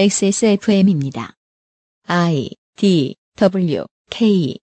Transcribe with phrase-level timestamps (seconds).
[0.00, 1.34] XSFM입니다.
[2.08, 4.56] I D W K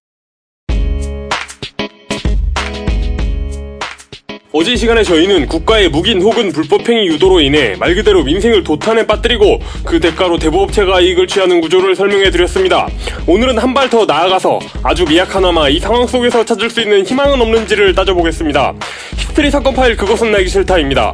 [4.52, 9.60] 어제 이 시간에 저희는 국가의 묵인 혹은 불법행위 유도로 인해 말 그대로 민생을 도탄에 빠뜨리고
[9.86, 12.88] 그 대가로 대부업체가 이익을 취하는 구조를 설명해 드렸습니다.
[13.28, 17.94] 오늘은 한 발 더 나아가서 아주 미약하나마 이 상황 속에서 찾을 수 있는 희망은 없는지를
[17.94, 18.74] 따져보겠습니다.
[19.18, 21.14] 히스테리 사건 파일 그것은 알기 싫다입니다.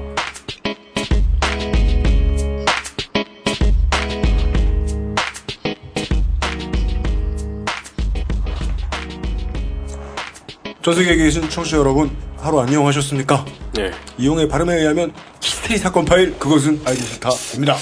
[10.84, 13.46] 전 세계에 계신 청취자 여러분, 하루 안녕하셨습니까?
[13.76, 13.90] 네.
[14.18, 17.74] 이용의 발음에 의하면 히스테리 사건 파일 그것은 알기 싫다입니다.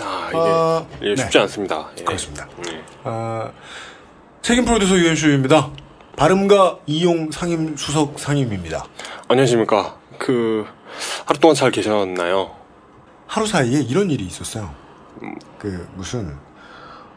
[0.00, 1.16] 아, 이게 아, 예, 네.
[1.16, 1.90] 쉽지 않습니다.
[1.98, 2.04] 예.
[2.04, 2.48] 그렇습니다.
[2.64, 2.82] 네.
[3.04, 3.50] 아,
[4.40, 5.70] 책임 프로듀서 유현수입니다.
[6.16, 8.86] 발음가 이용 상임 수석 상임입니다.
[9.28, 9.98] 안녕하십니까.
[10.18, 10.64] 그
[11.26, 12.52] 하루 동안 잘 계셨나요?
[13.26, 14.74] 하루 사이에 이런 일이 있었어요.
[15.58, 16.34] 그 무슨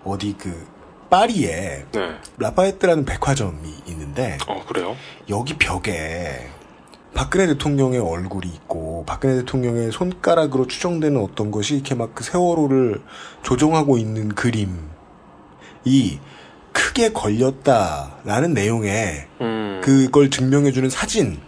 [0.04, 0.68] 어디 그
[1.10, 2.16] 파리에 네.
[2.38, 4.96] 라파에트라는 백화점이 있는데 어 그래요?
[5.30, 6.50] 여기 벽에
[7.14, 13.02] 박근혜 대통령의 얼굴이 있고 박근혜 대통령의 손가락으로 추정되는 어떤 것이 이렇게 막 그 세월호를
[13.44, 14.70] 조종하고 있는 그림이
[16.72, 19.82] 크게 걸렸다라는 내용의 음.
[19.84, 21.40] 그걸 증명해주는 사진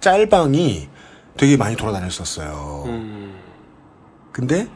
[0.00, 0.88] 짤방이
[1.36, 2.84] 되게 많이 돌아다녔었어요.
[2.86, 3.38] 음.
[4.32, 4.68] 근데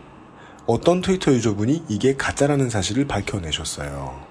[0.66, 4.23] 어떤 트위터 유저분이 이게 가짜라는 사실을 밝혀내셨어요.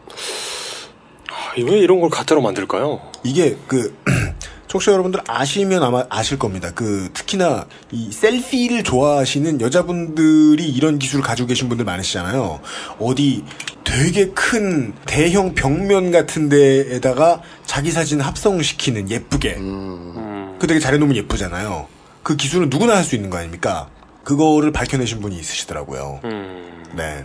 [1.32, 3.02] 아, 왜 이런 걸 가짜로 만들까요?
[3.24, 3.96] 이게 그
[4.68, 6.72] 청취자 여러분들 아시면 아마 아실 겁니다.
[6.74, 12.60] 그 특히나 이 셀피를 좋아하시는 여자분들이 이런 기술을 가지고 계신 분들 많으시잖아요.
[13.00, 13.44] 어디
[13.84, 19.56] 되게 큰 대형 벽면 같은 데에다가 자기 사진 합성시키는 예쁘게.
[19.58, 20.56] 음.
[20.60, 21.88] 그 되게 잘해놓으면 예쁘잖아요.
[22.24, 23.90] 그 기술은 누구나 할 수 있는 거 아닙니까?
[24.24, 26.22] 그거를 밝혀내신 분이 있으시더라고요.
[26.24, 26.84] 음.
[26.96, 27.24] 네.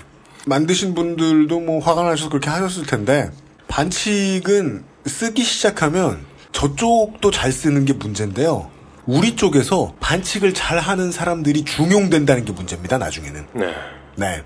[0.48, 3.30] 만드신 분들도 뭐 화가 나셔서 그렇게 하셨을 텐데,
[3.68, 8.70] 반칙은 쓰기 시작하면 저쪽도 잘 쓰는 게 문제인데요.
[9.06, 13.46] 우리 쪽에서 반칙을 잘 하는 사람들이 중용된다는 게 문제입니다, 나중에는.
[13.54, 13.74] 네.
[14.16, 14.42] 네.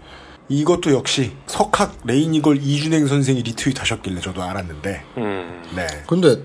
[0.48, 5.62] 이것도 역시 석학 레이니걸 이준행 선생이 리트윗 하셨길래 저도 알았는데, 음.
[5.74, 5.86] 네.
[6.06, 6.42] 근데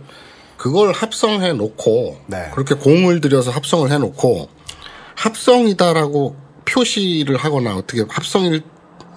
[0.55, 2.49] 그걸 합성해 놓고 네.
[2.53, 4.49] 그렇게 공을 들여서 합성을 해 놓고
[5.15, 8.61] 합성이다라고 표시를 하거나 어떻게 합성인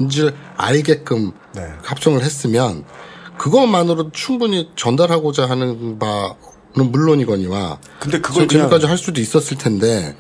[0.09, 1.63] 지를 알게끔 네.
[1.85, 2.85] 합성을 했으면
[3.39, 10.17] 그것만으로 충분히 전달하고자 하는 바는 물론이거니와 근데 그걸 지금까지 할 수도 있었을 텐데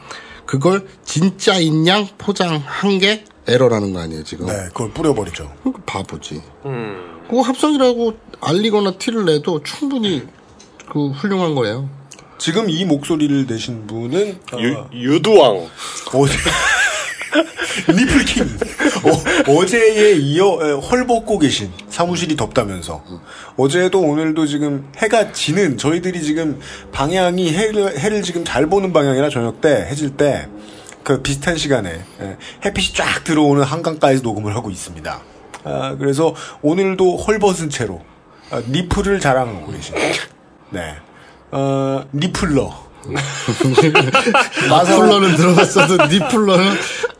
[0.46, 4.46] 그걸 진짜 인 양 포장한 게 에러라는 거 아니에요 지금?
[4.46, 5.50] 네, 그걸 뿌려버리죠.
[5.62, 6.42] 그거 바보지.
[6.66, 7.20] 음.
[7.28, 10.22] 그거 합성이라고 알리거나 티를 내도 충분히
[10.92, 11.88] 그 훌륭한 거예요.
[12.38, 15.68] 지금 이 목소리를 내신 분은, 어, 유, 유두왕.
[17.88, 18.58] 어제 리플킹.
[19.48, 23.02] 어, 제에 이어 에, 헐벗고 계신 사무실이 덥다면서.
[23.56, 26.60] 어제도 오늘도 지금 해가 지는 저희들이 지금
[26.92, 30.48] 방향이 해를, 해를 지금 잘 보는 방향이라 저녁 때 해질 때
[31.02, 35.20] 그 비슷한 시간에 에, 햇빛이 쫙 들어오는 한강가에서 녹음을 하고 있습니다.
[35.64, 38.00] 아, 그래서 오늘도 헐벗은 채로
[38.50, 39.94] 아, 니플을 자랑하고 계신
[40.70, 40.96] 네.
[41.50, 42.89] 어, 니플러
[44.68, 46.72] 마플러는 들어갔어도 니플러는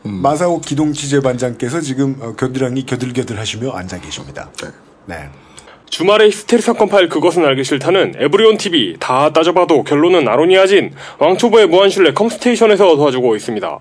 [0.03, 4.49] 마사오 기동 취재반장께서 지금 어, 겨드랑이 겨들겨들 하시며 앉아 계십니다.
[5.05, 5.29] 네.
[5.89, 12.13] 주말의 히스테리 사건 파일 그것은 알기 싫다는 에브리온 TV 다 따져봐도 결론은 아로니아진 왕초보의 무한실내
[12.13, 13.79] 컴스테이션에서 도와주고 있습니다.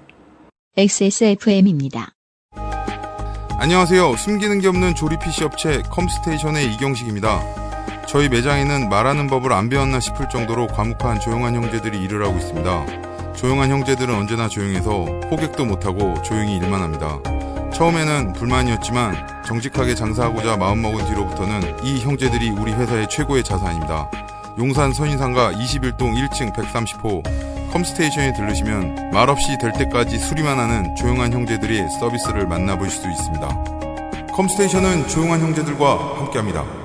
[0.77, 2.13] XSFM입니다.
[3.59, 4.17] 안녕하세요.
[4.17, 7.70] 숨기는 게 없는 조립 PC 업체 컴스테이션의 이경식입니다.
[8.11, 13.35] 저희 매장에는 말하는 법을 안 배웠나 싶을 정도로 과묵한 조용한 형제들이 일을 하고 있습니다.
[13.37, 17.21] 조용한 형제들은 언제나 조용해서 호객도 못하고 조용히 일만 합니다.
[17.73, 24.11] 처음에는 불만이었지만 정직하게 장사하고자 마음먹은 뒤로부터는 이 형제들이 우리 회사의 최고의 자산입니다.
[24.59, 32.49] 용산 선인상가 21동 1층 130호 컴스테이션에 들르시면 말없이 될 때까지 수리만 하는 조용한 형제들의 서비스를
[32.49, 33.65] 만나보실 수 있습니다.
[34.33, 36.80] 컴스테이션은 조용한 형제들과 함께합니다.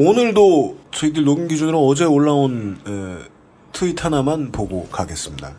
[0.00, 3.28] 오늘도 저희들 녹음 기준으로 어제 올라온 에,
[3.72, 5.52] 트윗 하나만 보고 가겠습니다.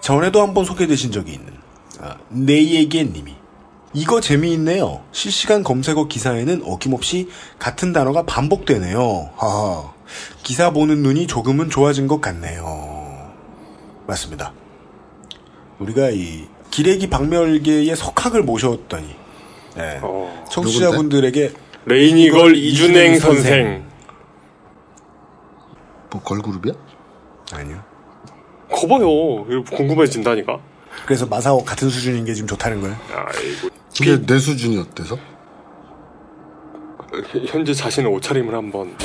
[0.00, 1.52] 전에도 한번 소개되신 적이 있는
[2.00, 3.34] 아, 네이에게 님이
[3.92, 5.02] 이거 재미있네요.
[5.10, 9.30] 실시간 검색어 기사에는 어김없이 같은 단어가 반복되네요.
[9.36, 9.92] 하하.
[10.44, 13.32] 기사 보는 눈이 조금은 좋아진 것 같네요.
[14.06, 14.52] 맞습니다.
[15.80, 19.08] 우리가 이 기레기 박멸계의 석학을 모셨더니
[19.76, 19.98] 네.
[20.02, 21.52] 어, 청취자분들에게
[21.86, 23.86] 레이니걸 이준행 선생.
[26.10, 26.74] 뭐 걸그룹이야?
[27.52, 27.82] 아니요.
[28.70, 29.64] 거봐요.
[29.64, 30.58] 궁금해진다니까.
[31.04, 32.96] 그래서 마사오 같은 수준인 게 지금 좋다는 거예요.
[33.12, 33.68] 아이고.
[33.96, 35.16] 근데 내 수준이 어때서?
[37.46, 38.96] 현재 자신의 옷차림을 한번.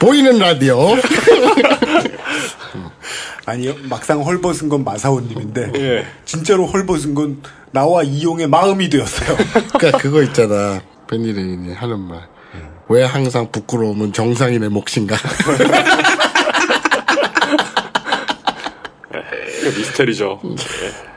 [0.00, 0.96] 보이는 라디오.
[3.46, 6.06] 아니요, 막상 헐벗은 건 마사오님인데 예.
[6.24, 7.42] 진짜로 헐벗은 건
[7.72, 9.36] 나와 이용의 마음이 되었어요.
[9.78, 10.80] 그러니까 그거 있잖아.
[11.08, 12.28] 베니레인이 하는 말.
[12.88, 15.16] 왜 항상 부끄러움은 정상인의 몫인가?
[19.60, 20.40] 이거 미스테리죠.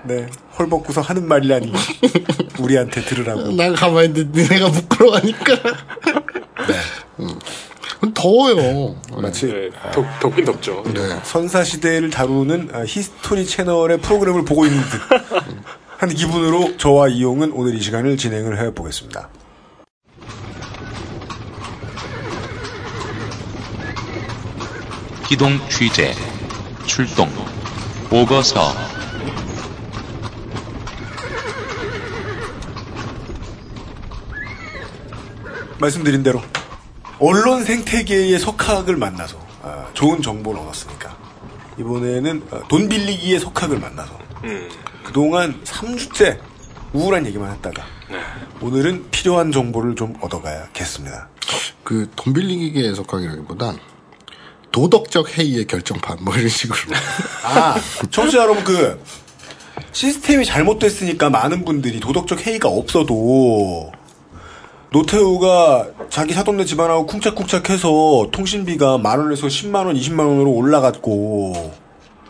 [0.04, 0.28] 네,
[0.60, 1.72] 헐벗고서 하는 말이라니
[2.60, 3.52] 우리한테 들으라고.
[3.54, 5.56] 난 가만히 있는데 니네가 부끄러워하니까.
[6.68, 6.76] 네.
[7.22, 7.40] 음.
[8.12, 8.96] 더워요.
[9.22, 10.84] 마치 네, 덥, 덥긴 덥죠.
[10.94, 11.20] 네.
[11.24, 15.02] 선사 시대를 다루는 아, 히스토리 채널의 프로그램을 보고 있는 듯
[15.98, 19.30] 한 기분으로 저와 이용은 오늘 이 시간을 진행을 해 보겠습니다.
[25.30, 26.14] 기동 취재
[26.86, 27.30] 출동
[28.10, 28.74] 보고서
[35.80, 36.42] 말씀드린 대로
[37.26, 41.16] 언론 생태계의 석학을 만나서 아, 좋은 정보를 얻었으니까
[41.80, 44.70] 이번에는 아, 돈 빌리기의 석학을 만나서 음.
[45.06, 46.38] 그동안 3주째
[46.92, 47.82] 우울한 얘기만 했다가
[48.60, 51.30] 오늘은 필요한 정보를 좀 얻어가야겠습니다.
[51.86, 53.80] 그 돈 빌리기의 해석하기라기보단
[54.74, 56.78] 도덕적 회의의 결정판 뭐 이런 식으로.
[57.46, 57.76] 아,
[58.12, 59.02] 청취자 여러분 그
[59.94, 63.94] 시스템이 잘못됐으니까 많은 분들이 도덕적 해이가 없어도
[64.94, 71.74] 노태우가 자기 사돈네 집안하고 쿵짝쿵짝해서 통신비가 만 원에서 10만 원, 20만 원으로 올라갔고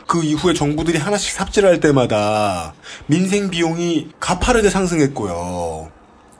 [0.08, 2.74] 그 이후에 정부들이 하나씩 삽질할 때마다
[3.08, 5.92] 민생 비용이 가파르게 상승했고요.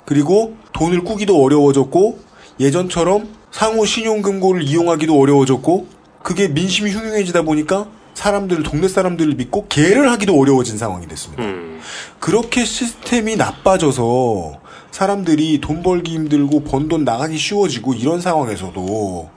[0.06, 2.20] 그리고 돈을 꾸기도 어려워졌고
[2.58, 5.88] 예전처럼 상호 신용금고를 이용하기도 어려워졌고
[6.24, 11.44] 그게 민심이 흉흉해지다 보니까 사람들 동네 사람들을 믿고 개를 하기도 어려워진 상황이 됐습니다.
[11.44, 11.82] 음.
[12.22, 14.63] 그렇게 시스템이 나빠져서
[14.94, 19.28] 사람들이 돈 벌기 힘들고 번 돈 나가기 쉬워지고 이런 상황에서도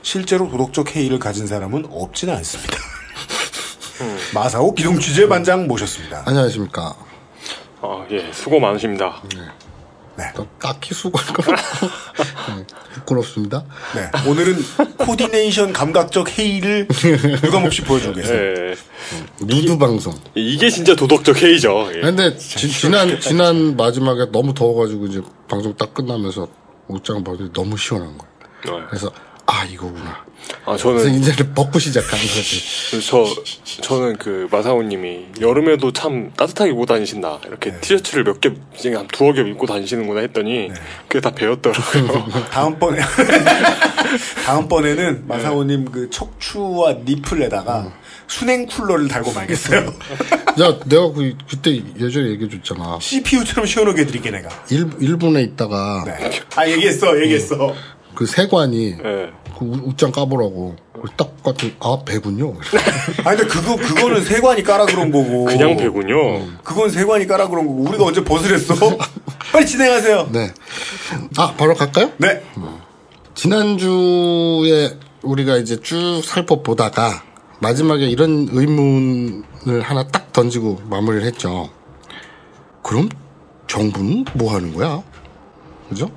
[0.00, 2.78] 실제로 도덕적 해이를 가진 사람은 없지는 않습니다.
[4.32, 6.22] 마사오 기동 취재 반장 모셨습니다.
[6.24, 6.96] 안녕하십니까.
[7.82, 9.20] 아, 예, 수고 많으십니다.
[10.34, 11.86] 또 딱히 수고할 거 없고.
[12.56, 13.64] 네, 부끄럽습니다.
[13.94, 14.56] 네, 오늘은
[14.98, 16.88] 코디네이션 감각적 해이를
[17.44, 18.34] 유감없이 보여주겠습니다.
[18.34, 18.74] 예.
[19.40, 20.14] 누드 방송.
[20.34, 21.90] 이게 진짜 도덕적 해이죠.
[21.94, 22.00] 예.
[22.00, 26.48] 근데 지, 지난 지난 마지막에 너무 더워가지고 이제 방송 딱 끝나면서
[26.88, 28.28] 옷장 봤는데 너무 시원한 거야.
[28.64, 28.86] 네.
[28.88, 29.10] 그래서
[29.46, 30.24] 아 이거구나.
[30.64, 33.00] 아, 저는, 이제는 벗고 시작하는 거지.
[33.04, 33.24] 저,
[33.82, 37.40] 저는 그, 마사오님이 여름에도 참 따뜻하게 입고 다니신다.
[37.46, 40.70] 이렇게 티셔츠를 몇 개, 이제 한 두어 겹 입고 다니시는구나 했더니,
[41.08, 42.26] 그게 다 배웠더라고요.
[42.50, 43.00] 다음번에
[44.46, 47.92] 다음번에는 마사오님 그 척추와 니플에다가
[48.28, 49.92] 순행 쿨러를 달고 말겠어요.
[50.60, 52.98] 야 내가 그 그때 예전에 얘기해줬잖아.
[53.00, 54.48] CPU처럼 시원하게 해드릴게 내가.
[54.70, 56.30] 일 일본에 있다가 네.
[56.56, 57.74] 아 얘기했어, 얘기했어.
[58.16, 58.18] 네.
[58.18, 59.32] 그 세관이 예.
[59.58, 60.76] 그 우- 옷장 까보라고
[61.16, 62.54] 딱 같은 아 배군요.
[63.24, 65.44] 아 근데 그거 그거는 세관이 까라 그런 거고.
[65.44, 66.46] 그냥 배군요.
[66.64, 68.74] 그건 세관이 까라 그런 거고 우리가 언제 벗으랬어?
[69.52, 70.30] 빨리 진행하세요.
[70.32, 70.50] 네.
[71.36, 72.10] 아 바로 갈까요?
[72.18, 72.42] 네.
[73.34, 77.22] 지난주에 우리가 이제 쭉 살펴보다가
[77.60, 81.68] 마지막에 이런 의문을 하나 딱 던지고 마무리를 했죠.
[82.82, 83.08] 그럼
[83.66, 85.02] 정부는 뭐 하는 거야?
[85.88, 86.10] 그죠?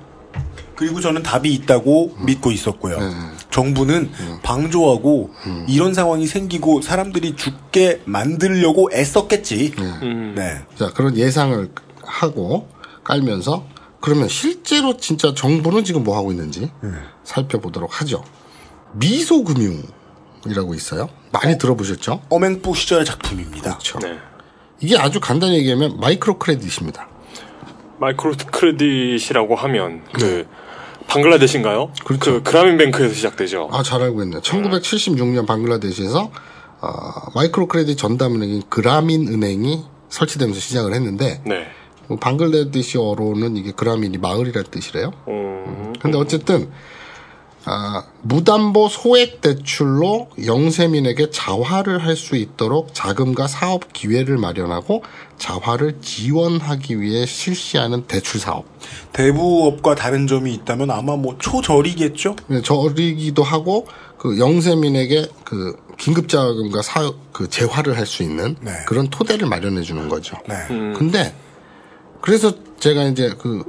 [0.80, 2.98] 그리고 저는 답이 있다고 믿고 있었고요.
[2.98, 3.10] 네.
[3.50, 4.10] 정부는
[4.42, 5.30] 방조하고
[5.68, 9.74] 이런 상황이 생기고 사람들이 죽게 만들려고 애썼겠지.
[9.76, 10.32] 음.
[10.34, 10.62] 네.
[10.76, 11.68] 자, 그런 예상을
[12.02, 12.66] 하고
[13.04, 13.66] 깔면서
[14.00, 16.70] 그러면 실제로 진짜 정부는 지금 뭐 하고 있는지
[17.24, 18.24] 살펴보도록 하죠.
[18.94, 21.10] 미소금융이라고 있어요.
[21.30, 22.22] 많이 들어보셨죠?
[22.30, 23.72] 어맹부 시절의 작품입니다.
[23.72, 23.98] 그렇죠.
[23.98, 24.16] 네.
[24.80, 27.06] 이게 아주 간단히 얘기하면 마이크로 크레딧입니다.
[27.98, 30.46] 마이크로 크레딧이라고 하면, 그,
[31.06, 31.92] 방글라데시인가요?
[32.04, 32.34] 그렇죠.
[32.34, 33.68] 그 그라민뱅크에서 시작되죠.
[33.72, 34.40] 아, 잘 알고 있네.
[34.40, 36.30] 1976년 방글라데시에서
[36.80, 36.88] 어,
[37.34, 41.66] 마이크로 크레딧 전담은행인 그라민 은행이 설치되면서 시작을 했는데 네.
[42.08, 45.12] 뭐 방글라데시어로는 이게 그라민이 마을이라는 뜻이래요.
[45.28, 46.70] 음, 근데 어쨌든
[47.64, 55.02] 아, 무담보 소액 대출로 영세민에게 자활을 할수 있도록 자금과 사업 기회를 마련하고
[55.36, 58.64] 자활을 지원하기 위해 실시하는 대출 사업.
[59.12, 62.36] 대부업과 다른 점이 있다면 아마 뭐 초저리겠죠?
[62.48, 63.86] 네, 저리기도 하고
[64.18, 68.72] 그 영세민에게 그 긴급 자금과 사 그 재활을 할수 있는 네.
[68.86, 70.36] 그런 토대를 마련해 주는 거죠.
[70.46, 70.56] 네.
[70.68, 71.34] 근데
[72.20, 73.64] 그래서 제가 이제 그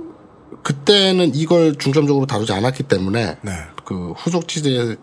[0.62, 3.52] 그때는 이걸 중점적으로 다루지 않았기 때문에 네.
[3.86, 4.98] 그 후속 취재를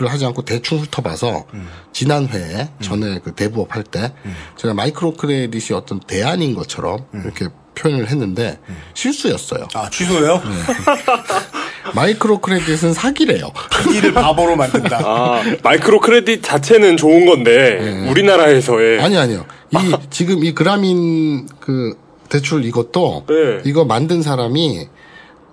[0.00, 1.46] 하지 않고 대충 훑어봐서
[1.92, 4.12] 지난 회에 전에 그 대부업 할 때
[4.56, 8.58] 제가 마이크로 크레딧이 어떤 대안인 것처럼 이렇게 표현을 했는데
[8.94, 9.68] 실수였어요.
[9.74, 10.40] 아, 취소해요?
[11.94, 13.50] microcredit은 사기래요.
[13.72, 14.98] 자기를 바보로 만든다.
[15.04, 19.46] 아, microcredit 자체는 좋은 건데 우리나라에서의 아니 아니요.
[19.72, 21.96] 이 지금 이 그라민 그
[22.28, 23.34] 대출 이것도 네.
[23.64, 24.88] 이거 만든 사람이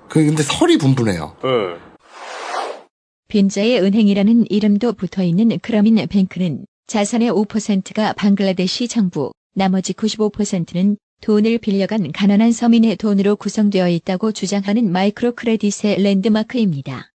[0.09, 1.35] 그 근데 설이 분분해요.
[1.43, 1.92] 예.
[3.33, 12.11] 빈자의 은행이라는 이름도 붙어 있는 그라민 뱅크는 자산의 5%가 방글라데시 정부, 나머지 95%는 돈을 빌려간
[12.11, 17.11] 가난한 서민의 돈으로 구성되어 있다고 주장하는 microcredit의 랜드마크입니다.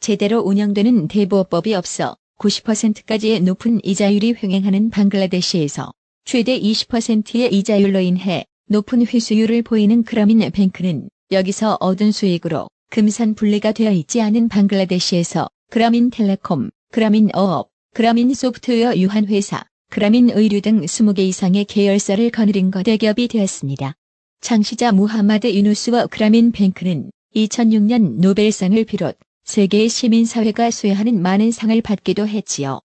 [0.00, 5.92] 제대로 운영되는 대부업법이 없어 90%까지의 높은 이자율이 횡행하는 방글라데시에서
[6.24, 13.90] 최대 20%의 이자율로 인해 높은 회수율을 보이는 크라민 뱅크는 여기서 얻은 수익으로 금산 분리가 되어
[13.90, 21.64] 있지 않은 방글라데시에서 그라민 텔레콤, 그라민 어업, 그라민 소프트웨어 유한회사, 그라민 의류 등 20개 이상의
[21.64, 23.94] 계열사를 거느린 거대기업이 되었습니다.
[24.42, 32.82] 창시자 무하마드 유누스와 그라민 뱅크는 2006년 노벨상을 비롯 세계의 시민사회가 수여하는 많은 상을 받기도 했지요.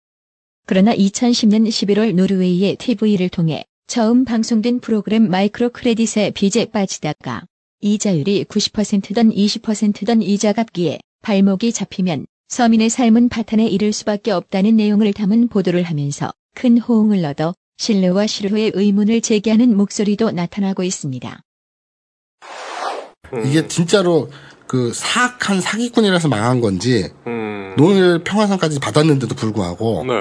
[0.66, 7.46] 그러나 2010년 11월 노르웨이의 TV를 통해 처음 방송된 프로그램 마이크로 크레딧에 빚에 빠지다가
[7.82, 15.48] 이자율이 90%던 20%던 이자 갚기에 발목이 잡히면 서민의 삶은 파탄에 이를 수밖에 없다는 내용을 담은
[15.50, 21.42] 보도를 하면서 큰 호응을 얻어 신뢰와 실효의 의문을 제기하는 목소리도 나타나고 있습니다.
[23.34, 23.46] 음.
[23.46, 24.30] 이게 진짜로
[24.66, 27.76] 그 사악한 사기꾼이라서 망한 건지 음.
[27.78, 30.14] 노벨 평화상까지 받았는데도 불구하고 네.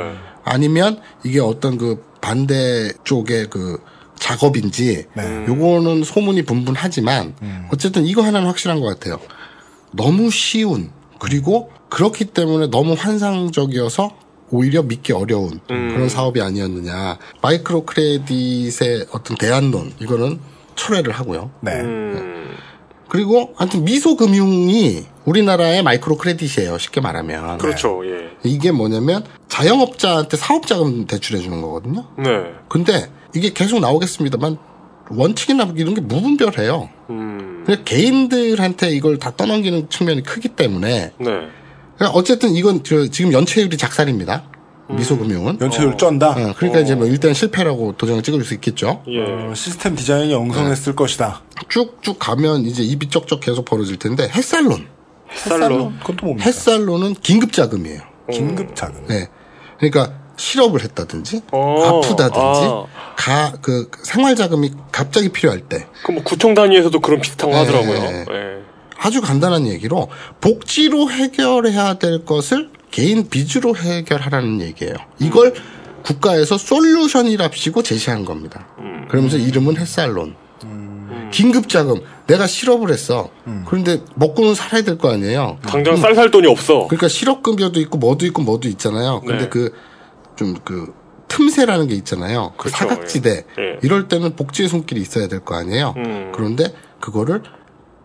[0.45, 3.79] 아니면 이게 어떤 그 반대 쪽의 그
[4.19, 5.45] 작업인지 네.
[5.47, 7.35] 요거는 소문이 분분하지만
[7.73, 9.19] 어쨌든 이거 하나는 확실한 것 같아요.
[9.93, 14.11] 너무 쉬운 그리고 그렇기 때문에 너무 환상적이어서
[14.51, 17.19] 오히려 믿기 어려운 그런 사업이 아니었느냐.
[17.43, 20.41] 마이크로 크레딧의 어떤 대안론 이거는
[20.77, 21.51] 철회를 하고요.
[21.61, 21.81] 네.
[21.81, 22.55] 음.
[23.09, 26.79] 그리고 하여튼 미소금융이 우리나라의 마이크로 크레딧이에요.
[26.79, 27.59] 쉽게 말하면.
[27.59, 28.01] 그렇죠.
[28.07, 28.31] 예.
[28.45, 32.07] 이게 뭐냐면 자영업자한테 사업자금 대출해 주는 거거든요.
[32.17, 32.55] 네.
[32.69, 34.57] 근데 이게 계속 나오겠습니다만
[35.11, 36.89] 원칙이나 이런 게 무분별해요.
[37.11, 37.63] 음.
[37.67, 41.27] 그냥 개인들한테 이걸 다 떠넘기는 측면이 크기 때문에 네.
[41.97, 44.45] 그러니까 어쨌든 이건 저 지금 연체율이 작살입니다.
[44.89, 45.59] 미소금융은.
[45.61, 46.31] 연체율 쩐다.
[46.31, 49.03] 어, 그러니까 이제 뭐 일단 실패라고 도장을 찍을 수 있겠죠.
[49.09, 49.21] 예.
[49.21, 51.43] 어, 시스템 디자인이 엉성했을 것이다.
[51.69, 54.87] 쭉쭉 가면 이제 입이 쩍쩍 계속 벌어질 텐데 햇살론.
[55.31, 55.93] 햇살로.
[56.01, 56.49] 그건 또 뭡니까?
[56.49, 58.01] 햇살론은 긴급 자금이에요.
[58.31, 59.07] 긴급 자금.
[59.07, 59.29] 네.
[59.79, 62.85] 그러니까 실업을 했다든지 어, 아프다든지 아.
[63.17, 67.65] 가그 생활 자금이 갑자기 필요할 때 그뭐 구청 단위에서도 그런 비슷한 거 네.
[67.65, 68.25] 하더라고요.
[68.33, 68.63] 예.
[68.99, 70.09] 아주 간단한 얘기로
[70.41, 74.95] 복지로 해결해야 될 것을 개인 빚으로 해결하라는 얘기예요.
[75.19, 75.55] 이걸
[76.03, 78.67] 국가에서 솔루션이랍시고 제시한 겁니다.
[79.09, 80.35] 그러면서 이름은 햇살론.
[81.31, 82.01] 긴급 자금.
[82.27, 83.31] 내가 실업을 했어.
[83.67, 85.59] 그런데 먹고는 살아야 될 거 아니에요.
[85.67, 86.87] 당장 쌀 살 돈이 없어.
[86.89, 89.21] 그러니까 실업급여도 있고 뭐도 있고 뭐도 있잖아요.
[89.21, 89.49] 근데 네.
[89.49, 90.93] 그좀그
[91.29, 92.53] 틈새라는 게 있잖아요.
[92.57, 92.77] 그 그렇죠.
[92.79, 93.31] 사각지대.
[93.59, 93.79] 예.
[93.83, 95.95] 이럴 때는 복지의 손길이 있어야 될 거 아니에요.
[95.97, 96.33] 음.
[96.35, 97.43] 그런데 그거를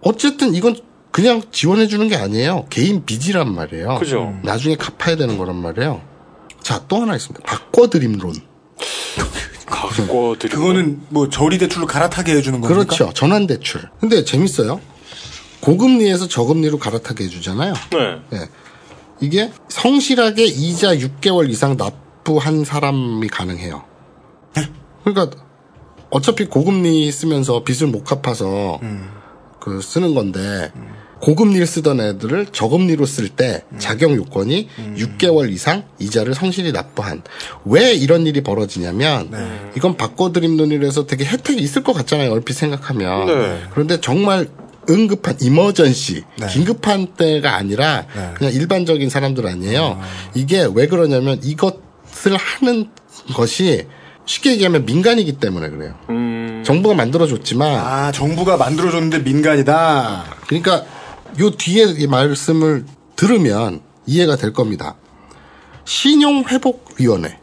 [0.02, 0.76] 어쨌든 이건
[1.12, 2.66] 그냥 지원해 주는 게 아니에요.
[2.70, 3.96] 개인 빚이란 말이에요.
[4.00, 4.34] 그죠.
[4.44, 6.02] 나중에 갚아야 되는 거란 말이에요.
[6.62, 7.44] 자, 또 하나 있습니다.
[7.46, 8.34] 바꿔드림론.
[9.88, 10.60] 갖고 드리고.
[10.62, 12.84] 그거는 뭐 저리 대출로 갈아타게 해주는 겁니까?
[12.84, 13.12] 그렇죠.
[13.14, 13.82] 전환 대출.
[14.00, 14.80] 근데 재밌어요.
[15.62, 17.74] 고금리에서 저금리로 갈아타게 해주잖아요.
[17.92, 18.22] 네.
[18.34, 18.50] 예.
[19.20, 23.84] 이게 성실하게 이자 6개월 이상 납부한 사람이 가능해요.
[25.04, 25.38] 그러니까
[26.10, 28.80] 어차피 고금리 쓰면서 빚을 못 갚아서
[29.60, 30.72] 그 쓰는 건데
[31.22, 37.22] 고금리를 쓰던 애들을 저금리로 쓸 때 자격 요건이 6개월 이상 이자를 성실히 납부한.
[37.66, 39.32] 왜 이런 일이 벌어지냐면
[39.76, 42.32] 이건 바꿔드림론이라서 되게 혜택이 있을 것 같잖아요.
[42.32, 43.28] 얼핏 생각하면.
[43.28, 43.62] 네.
[43.72, 44.48] 그런데 정말
[44.90, 46.48] 응급한 이머전시 네.
[46.48, 48.32] 긴급한 때가 아니라 네.
[48.34, 50.00] 그냥 일반적인 사람들 아니에요.
[50.34, 52.90] 이게 왜 그러냐면 이것을 하는
[53.36, 53.86] 것이
[54.26, 55.94] 쉽게 얘기하면 민간이기 때문에 그래요.
[56.10, 56.64] 음.
[56.66, 60.26] 정부가 만들어줬지만 아, 정부가 만들어줬는데 민간이다.
[60.48, 60.86] 그러니까
[61.40, 62.86] 요 뒤에 이 말씀을
[63.16, 64.96] 들으면 이해가 될 겁니다.
[65.86, 67.41] 신용회복위원회.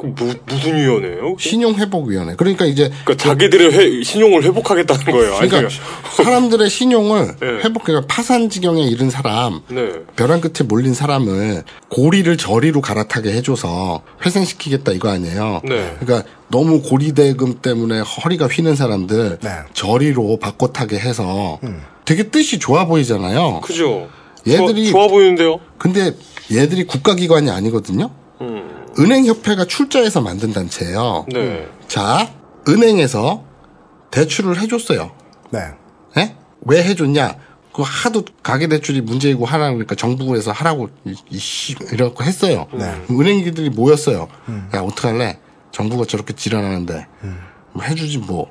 [0.00, 1.36] 그 무, 무슨 위원회예요?
[1.38, 2.34] 신용회복위원회.
[2.36, 5.34] 그러니까 이제 그러니까 자기들의 회- 신용을 회복하겠다는 거예요.
[5.36, 5.70] 아니, 그러니까
[6.16, 7.46] 사람들의 신용을 네.
[7.64, 9.92] 회복, 그러니까 파산 지경에 이른 사람, 네.
[10.16, 15.60] 벼랑 끝에 몰린 사람을 고리를 저리로 갈아타게 해줘서 회생시키겠다 이거 아니에요.
[15.64, 15.96] 네.
[16.00, 19.50] 그러니까 너무 고리대금 때문에 허리가 휘는 사람들 네.
[19.74, 21.58] 저리로 바꿔 타게 해서
[22.06, 23.60] 되게 뜻이 좋아 보이잖아요.
[23.62, 24.08] 그죠.
[24.46, 25.60] 얘들이- 좋아, 좋아 보이는데요.
[25.76, 26.12] 근데
[26.50, 28.10] 얘들이 국가기관이 아니거든요.
[28.40, 28.69] 음.
[28.98, 31.26] 은행협회가 출자해서 만든 단체예요.
[31.32, 31.68] 네.
[31.88, 32.32] 자,
[32.68, 33.44] 은행에서
[34.10, 35.10] 대출을 해줬어요.
[35.50, 35.60] 네.
[36.16, 36.36] 예?
[36.62, 37.36] 왜 해줬냐?
[37.72, 42.66] 그 하도 가계대출이 문제이고 하라고 그러니까 정부에서 하라고 이, 이 씨, 이렇게 했어요.
[43.10, 44.28] 은행기들이 모였어요.
[44.74, 45.38] 야 어떡할래?
[45.70, 47.06] 정부가 저렇게 지랄하는데
[47.72, 48.50] 뭐 해주지 뭐.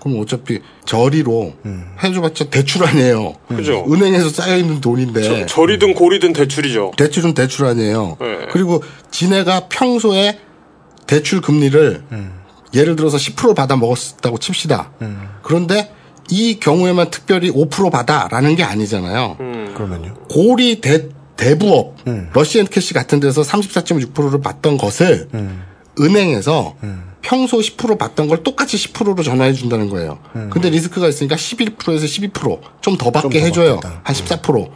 [0.00, 1.54] 그럼 어차피 저리로
[2.02, 3.34] 해줘봤자 대출 아니에요.
[3.48, 3.84] 그죠.
[3.90, 6.92] 은행에서 쌓여있는 돈인데 저- 저리든 고리든 대출이죠.
[6.96, 8.16] 대출은 대출 아니에요.
[8.20, 8.38] 네.
[8.52, 10.38] 그리고 지네가 평소에
[11.06, 12.02] 대출 금리를
[12.74, 14.90] 예를 들어서 10% 받아 먹었다고 칩시다.
[15.42, 15.92] 그런데
[16.30, 19.36] 이 경우에만 특별히 5% 받아라는 게 아니잖아요.
[19.74, 20.14] 그러면요.
[20.28, 21.08] 고리 대,
[21.38, 21.94] 대부업,
[22.34, 25.28] 러시앤 캐시 같은 데서 34.6%를 받던 것을
[26.00, 26.74] 은행에서
[27.20, 30.18] 평소 10% 받던 걸 똑같이 10%로 전화해 준다는 거예요.
[30.50, 33.80] 근데 리스크가 있으니까 11%에서 12%좀 더 받게 더 해줘요.
[33.80, 34.00] 받겠다.
[34.04, 34.70] 한 14%.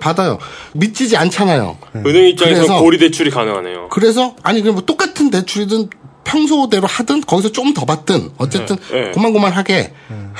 [0.00, 0.38] 받아요.
[0.74, 1.76] 믿지지 않잖아요.
[1.96, 3.88] 은행 입장에서 그래서- 고리 대출이 가능하네요.
[3.90, 5.90] 그래서 아니 그럼 뭐 똑같은 대출이든
[6.24, 9.10] 평소대로 하든 거기서 좀 더 받든 어쨌든 네, 네.
[9.12, 9.92] 고만고만하게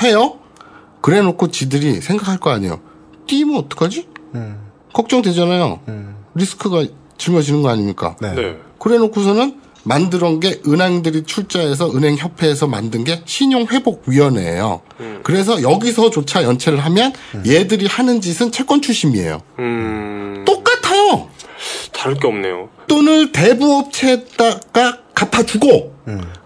[0.03, 0.39] 해요.
[1.01, 2.81] 그래놓고 지들이 생각할 거 아니에요.
[3.27, 4.07] 뛰면 어떡하지?
[4.93, 5.81] 걱정되잖아요.
[6.35, 6.85] 리스크가
[7.17, 8.17] 짊어지는 거 아닙니까?
[8.21, 8.35] 네.
[8.35, 8.57] 네.
[8.79, 14.83] 그래놓고서는 만들어온 게 은행들이 출자해서 은행협회에서 만든 게 신용회복위원회예요.
[15.23, 17.13] 그래서 여기서조차 연체를 하면
[17.47, 19.41] 얘들이 하는 짓은 채권 추심이에요.
[19.59, 20.45] 음.
[20.47, 21.29] 똑같아요.
[21.93, 22.69] 다를 게 없네요.
[22.87, 25.97] 돈을 대부업체에다가 갚아주고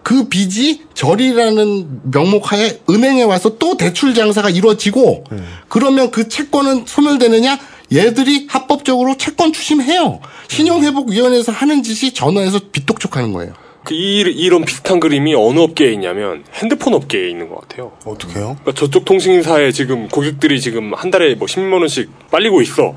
[0.02, 5.24] 그 빚이 절이라는 명목하에 은행에 와서 또 대출 장사가 이루어지고
[5.68, 7.58] 그러면 그 채권은 소멸되느냐?
[7.94, 10.20] 얘들이 합법적으로 채권 추심해요.
[10.48, 13.54] 신용회복위원회에서 하는 짓이 전화해서 빚독촉하는 거예요.
[13.84, 17.92] 그 이, 이런 비슷한 그림이 어느 업계에 있냐면 핸드폰 업계에 있는 것 같아요.
[18.04, 18.56] 어떻게요?
[18.60, 22.94] 그러니까 저쪽 통신사에 지금 고객들이 지금 한 달에 뭐 10만 원씩 빨리고 있어.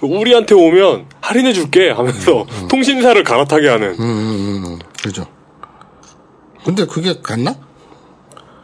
[0.00, 4.78] 우리한테 오면 할인해 줄게 하면서 통신사를 갈아타게 하는 음, 음, 음.
[5.02, 5.26] 그죠.
[6.64, 7.56] 근데 그게 같나?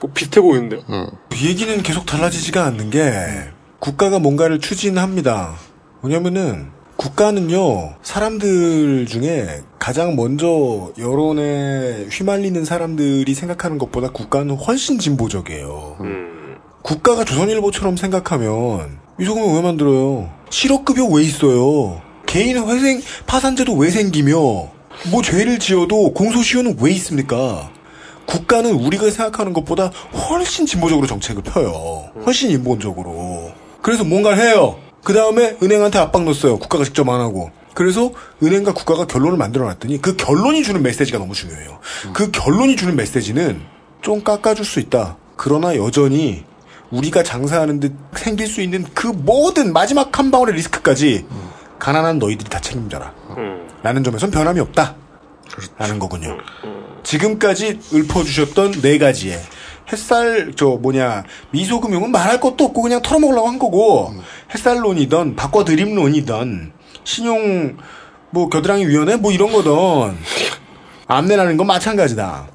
[0.01, 0.83] 뭐 비슷해 보이는데요.
[1.35, 3.11] 이 얘기는 계속 달라지지가 않는 게
[3.81, 5.57] 국가가 뭔가를 추진합니다.
[6.05, 15.97] 왜냐면은 국가는요 사람들 중에 가장 먼저 여론에 휘말리는 사람들이 생각하는 것보다 국가는 훨씬 진보적이에요.
[16.01, 16.57] 음.
[16.83, 20.31] 국가가 조선일보처럼 생각하면 미소금을 왜 만들어요?
[20.51, 22.03] 실업급여 왜 있어요?
[22.27, 24.37] 개인 회생 파산제도 왜 생기며
[25.11, 27.71] 뭐 죄를 지어도 공소시효는 왜 있습니까?
[28.27, 32.11] 국가는 우리가 생각하는 것보다 훨씬 진보적으로 정책을 펴요.
[32.27, 33.53] 훨씬 인본적으로.
[33.81, 34.84] 그래서 뭔가를 해요.
[35.05, 36.59] 그 다음에 은행한테 압박 넣었어요.
[36.59, 37.51] 국가가 직접 안 하고.
[37.75, 38.13] 그래서
[38.43, 41.79] 은행과 국가가 결론을 만들어 놨더니 그 결론이 주는 메시지가 너무 중요해요.
[42.13, 43.61] 그 결론이 주는 메시지는
[44.01, 45.17] 좀 깎아줄 수 있다.
[45.37, 46.45] 그러나 여전히
[46.91, 51.27] 우리가 장사하는 데 생길 수 있는 그 모든 마지막 한 방울의 리스크까지
[51.79, 53.13] 가난한 너희들이 다 책임져라.
[53.37, 53.69] 음.
[53.83, 54.95] 라는 점에선 변함이 없다.
[55.79, 56.39] 라는 거군요.
[57.03, 59.41] 지금까지 읊어주셨던 네 가지의
[59.93, 64.15] 햇살 저 뭐냐 미소금융은 말할 것도 없고 그냥 털어먹으려고 한 거고
[64.55, 66.73] 햇살론이던 바꿔 드림론이던
[67.05, 67.77] 신용
[68.31, 70.19] 뭐 겨드랑이 위원회 뭐 이런 거던
[71.07, 72.49] 안내라는 건 마찬가지다.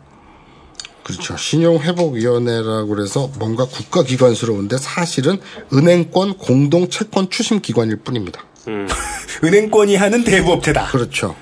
[1.03, 1.37] 그렇죠.
[1.37, 5.39] 신용회복위원회라고 그래서 뭔가 국가기관스러운데 사실은
[5.73, 8.43] 은행권 공동 채권 추심 기관일 뿐입니다.
[9.43, 10.87] 은행권이 하는 대부업체다.
[10.87, 11.35] 그렇죠.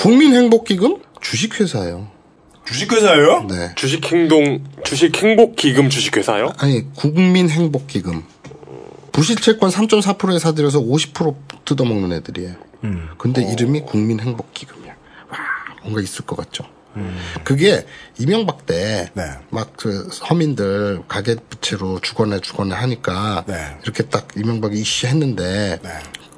[0.00, 2.13] 국민행복기금 주식회사예요.
[2.66, 3.46] 주식회사예요?
[3.48, 3.72] 네.
[3.74, 6.52] 주식행동 주식행복기금 주식회사요?
[6.58, 8.22] 아니 국민행복기금
[9.12, 12.54] 부실채권 3.4%에 사들여서 50% 뜯어먹는 애들이에요.
[13.16, 14.92] 근데 이름이 국민행복기금이야.
[15.30, 15.38] 와
[15.82, 16.64] 뭔가 있을 것 같죠.
[17.42, 17.86] 그게
[18.18, 19.22] 이명박 때 네.
[19.50, 23.76] 막그 서민들 가계 부채로 주거나 주거나 하니까 네.
[23.82, 25.90] 이렇게 딱 이명박이 이씨 했는데 네.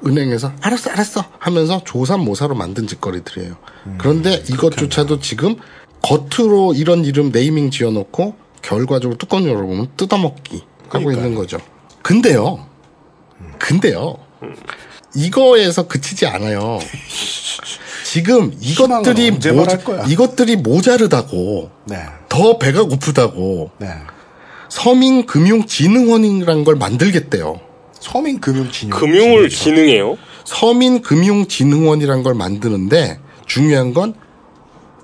[0.05, 3.55] 은행에서 알았어 알았어 하면서 조삼모사로 만든 짓거리들이에요.
[3.97, 5.57] 그런데 이것조차도 지금
[6.07, 11.17] 겉으로 이런 이름 네이밍 지어놓고 결과적으로 뚜껑 열어보면 뜯어먹기 하고 그러니까요.
[11.17, 11.57] 있는 거죠.
[12.01, 12.65] 근데요,
[13.59, 14.17] 근데요,
[15.15, 16.79] 이거에서 그치지 않아요.
[18.05, 19.77] 지금 이것들이 모자?
[20.07, 21.97] 이것들이 모자르다고 네.
[22.29, 23.89] 더 배가 고프다고 네.
[24.69, 27.59] 서민금융진흥원이라는 걸 만들겠대요.
[27.99, 28.97] 서민금융진흥.
[28.97, 30.17] 금융을 진흥해요?
[30.45, 34.13] 서민금융진흥원이란 걸 만드는데 중요한 건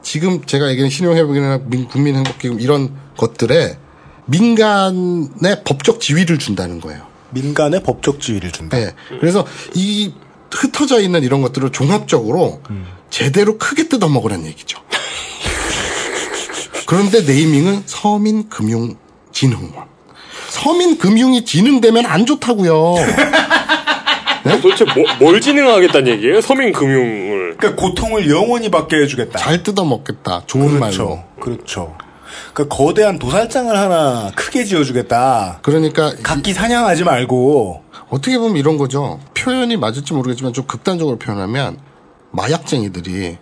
[0.04, 3.78] 지금 제가 얘기한 신용회복이나 민- 국민행복기금 이런 것들에
[4.26, 7.06] 민간의 법적 지위를 준다는 거예요.
[7.32, 8.78] 민간의 법적 지위를 준다.
[8.78, 8.94] 네.
[9.20, 10.14] 그래서 이
[10.52, 12.62] 흩어져 있는 이런 것들을 종합적으로
[13.10, 14.80] 제대로 크게 뜯어먹으라는 얘기죠.
[16.86, 19.88] 그런데 네이밍은 서민금융진흥원.
[20.50, 22.96] 서민금융이 진흥되면 안 좋다고요.
[24.44, 26.42] 도대체 뭐, 뭘 진행하겠다는 얘기예요?
[26.42, 27.56] 서민금융을.
[27.58, 29.40] 그러니까 고통을 영원히 받게 해주겠다.
[29.40, 30.44] 잘 뜯어먹겠다.
[30.48, 30.92] 좋은 말로.
[30.92, 31.24] 그렇죠.
[31.40, 31.96] 그렇죠.
[32.54, 35.60] 그러니까 거대한 도살장을 하나 크게 지어주겠다.
[35.62, 39.20] 그러니까 이- 각기 사냥하지 말고 어떻게 보면 이런 거죠.
[39.36, 41.78] 표현이 맞을지 모르겠지만 좀 극단적으로 표현하면
[42.32, 43.38] 마약쟁이들이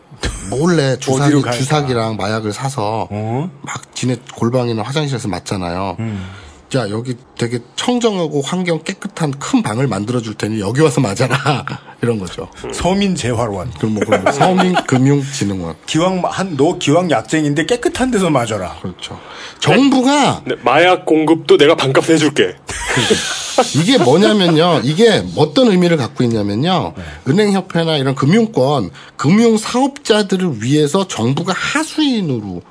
[0.49, 1.41] 몰래 주사기?
[1.51, 3.49] 주사기랑 마약을 사서 어?
[3.61, 5.95] 막 지네 골방이나 화장실에서 맞잖아요.
[5.99, 6.25] 음.
[6.71, 11.65] 자 여기 되게 청정하고 환경 깨끗한 큰 방을 만들어 줄 테니 여기 와서 맞아라
[12.01, 12.47] 이런 거죠.
[12.73, 13.69] 서민 재활원.
[13.71, 14.31] 그럼 뭐 그런 거.
[14.31, 18.77] 서민 금융진흥원 기왕 한 너 기왕 약쟁인데 깨끗한 데서 맞아라.
[18.81, 19.19] 그렇죠.
[19.60, 22.55] 정부가 네, 마약 공급도 내가 반값 해줄게.
[23.75, 24.79] 이게 뭐냐면요.
[24.84, 26.93] 이게 어떤 의미를 갖고 있냐면요.
[27.27, 32.62] 은행협회나 이런 금융권, 금융 사업자들을 위해서 정부가 하수인으로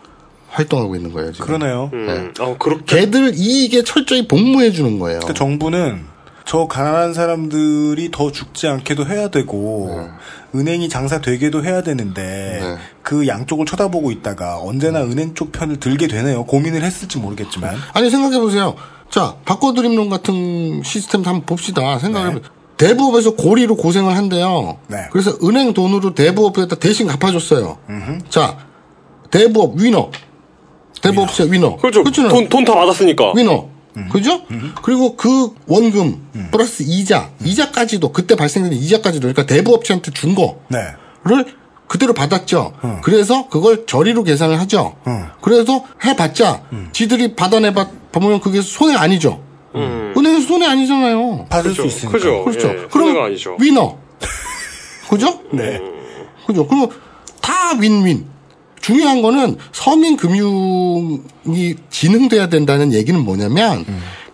[0.51, 1.47] 활동하고 있는 거예요, 지금.
[1.47, 1.91] 그러네요.
[1.93, 3.01] 음, 어, 그렇게.
[3.01, 5.21] 걔들 이익에 철저히 복무해 주는 거예요.
[5.21, 6.11] 그러니까 정부는
[6.45, 10.09] 저 가난한 사람들이 더 죽지 않게도 해야 되고
[10.55, 12.77] 은행이 장사 되게도 해야 되는데 네.
[13.03, 16.45] 그 양쪽을 쳐다보고 있다가 언제나 은행 쪽 편을 들게 되네요.
[16.47, 18.75] 고민을 했을지 모르겠지만 아니 생각해 보세요.
[19.11, 21.99] 자, 바꿔드림론 같은 시스템 한번 봅시다.
[22.01, 22.51] 생각해 보세요.
[22.77, 24.79] 대부업에서 고리로 고생을 한대요.
[24.89, 25.07] 네.
[25.13, 27.79] 그래서 은행 돈으로 대부업에다 대신 갚아줬어요.
[28.29, 28.57] 자,
[29.31, 30.11] 대부업 위너.
[31.03, 31.77] 대부업체 위너.
[31.77, 32.03] 그렇죠.
[32.29, 33.33] 돈, 돈 다 받았으니까.
[33.37, 33.69] 위너.
[34.13, 34.43] 그죠?
[34.83, 41.45] 그리고 그 원금 플러스 이자, 이자까지도 그때 발생된 이자까지도 그러니까 대부업체한테 준 거를 네.
[41.89, 42.73] 그대로 받았죠.
[43.03, 44.95] 그래서 그걸 저리로 계산을 하죠.
[45.43, 49.43] 그래서 해봤자 지들이 받아내봐 보면 그게 손해 아니죠.
[49.75, 51.47] 은행에서 손해 아니잖아요.
[51.51, 52.13] 받을 수 있으니까.
[52.13, 52.45] 그죠.
[52.45, 52.69] 그렇죠.
[52.69, 53.35] 예, 그럼.
[53.61, 53.99] 위너.
[55.11, 55.41] 그죠?
[55.53, 55.81] 네.
[56.47, 56.67] 그죠?
[56.67, 56.89] 그럼
[57.41, 58.27] 다 윈윈.
[58.81, 63.85] 중요한 거는 서민 금융이 진흥돼야 된다는 얘기는 뭐냐면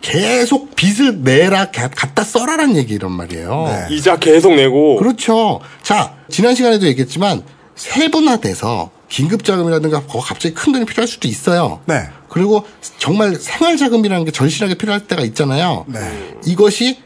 [0.00, 3.86] 계속 빚을 내라 가- 갖다 써라라는 얘기란 말이에요.
[3.88, 3.94] 네.
[3.96, 4.96] 이자 계속 내고.
[4.96, 5.60] 그렇죠.
[5.82, 7.42] 자, 지난 시간에도 얘기했지만
[7.74, 11.80] 세분화돼서 긴급 자금이라든가 거- 갑자기 큰 돈이 필요할 수도 있어요.
[11.86, 12.02] 네.
[12.28, 12.64] 그리고
[12.98, 15.84] 정말 생활 자금이라는 게 절실하게 필요할 때가 있잖아요.
[15.88, 15.98] 네.
[16.46, 16.98] 이것이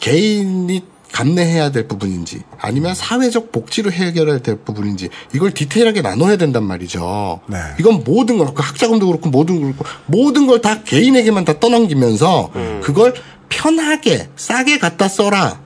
[0.00, 0.82] 개인이
[1.16, 7.40] 감내해야 될 부분인지 아니면 사회적 복지로 해결해야 될 부분인지 이걸 디테일하게 나눠야 된단 말이죠.
[7.46, 7.56] 네.
[7.80, 12.50] 이건 모든 걸, 그 학자금도 그렇고 모든 걸 그렇고 모든 걸 다 개인에게만 다 떠넘기면서
[12.82, 13.14] 그걸
[13.48, 15.60] 편하게 싸게 갖다 써라.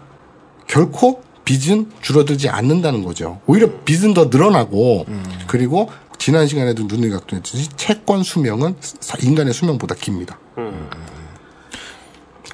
[0.69, 3.41] 결코 빚은 줄어들지 않는다는 거죠.
[3.47, 5.07] 오히려 빚은 더 늘어나고
[5.49, 10.39] 그리고 지난 시간에도 눈을 각도했듯이 채권 수명은 사- 인간의 수명보다 깁니다.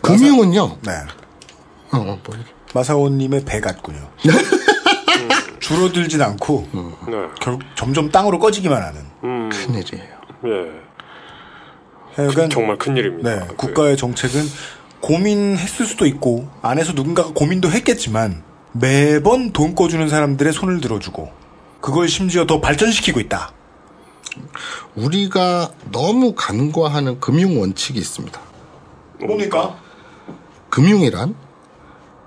[0.02, 0.78] 금융은요.
[0.82, 0.92] 네.
[1.92, 2.36] 어, 어, 뭐,
[2.74, 4.08] 마사오님의 배 같군요.
[5.60, 6.68] 줄어들진 않고
[7.08, 7.16] 네.
[7.40, 9.00] 결국 점점 땅으로 꺼지기만 하는.
[9.24, 10.16] 음, 큰일이에요.
[10.46, 10.86] 예.
[12.14, 13.28] 하여간 정말 큰일입니다.
[13.28, 14.42] 네, 국가의 정책은
[15.00, 21.30] 고민했을 수도 있고 안에서 누군가가 고민도 했겠지만 매번 돈 꺼주는 사람들의 손을 들어주고
[21.80, 23.52] 그걸 심지어 더 발전시키고 있다.
[24.94, 28.40] 우리가 너무 간과하는 금융 원칙이 있습니다.
[29.20, 29.76] 뭡니까?
[30.70, 31.34] 금융이란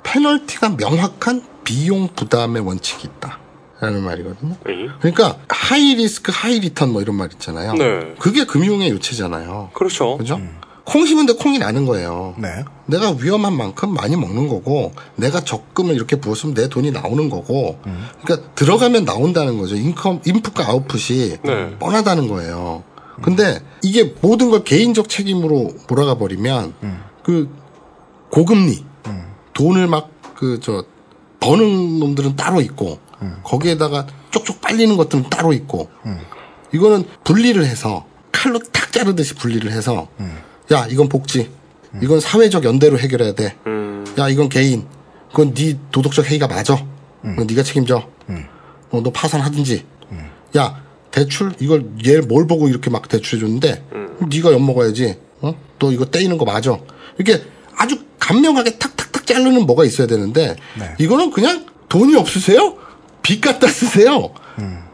[0.04, 3.40] 페널티가 명확한 비용 부담의 원칙이 있다.
[3.82, 4.58] 라는 말이거든요.
[4.68, 4.90] 예.
[5.00, 7.76] 그러니까 high risk high return 뭐 이런 말 있잖아요.
[7.76, 8.16] 네.
[8.20, 9.70] 그게 금융의 요체잖아요.
[9.74, 10.18] 그렇죠.
[10.18, 10.42] 그죠?
[10.84, 12.34] 콩 심은 데 콩이 나는 거예요.
[12.38, 12.66] 네.
[12.88, 17.80] 내가 위험한 만큼 많이 먹는 거고 내가 적금을 이렇게 부었으면 내 돈이 나오는 거고
[18.22, 19.76] 그러니까 들어가면 나온다는 거죠.
[19.76, 21.78] income 인풋과 아웃풋이 네.
[21.78, 22.84] 뻔하다는 거예요.
[23.22, 26.74] 근데 이게 모든 걸 개인적 책임으로 몰아가 버리면
[27.24, 27.50] 그
[28.30, 28.84] 고금리
[29.54, 30.86] 돈을 막 그 저
[31.42, 32.98] 버는 놈들은 따로 있고
[33.44, 35.90] 거기에다가 쪽쪽 빨리는 것들은 따로 있고
[36.74, 40.08] 이거는 분리를 해서 칼로 탁 자르듯이 분리를 해서
[40.72, 41.50] 야 이건 복지
[42.02, 43.56] 이건 사회적 연대로 해결해야 돼.
[43.68, 44.86] 음, 야 이건 개인
[45.32, 46.86] 그건 네 도덕적 해이가 맞아.
[47.22, 48.08] 그건 네가 책임져.
[48.92, 49.86] 어, 너 파산하든지.
[50.58, 50.82] 야
[51.12, 53.84] 대출 이걸 얘 뭘 보고 이렇게 막 대출해 줬는데
[54.30, 55.18] 네가 엿 먹어야지.
[55.42, 55.54] 어?
[55.80, 56.78] 너 이거 떼이는 거 맞아.
[57.18, 57.44] 이렇게
[57.76, 60.96] 아주 간명하게 탁탁탁 자르는 뭐가 있어야 되는데 네.
[61.00, 62.76] 이거는 그냥 돈이 없으세요?
[63.22, 64.32] 빚 갖다 쓰세요.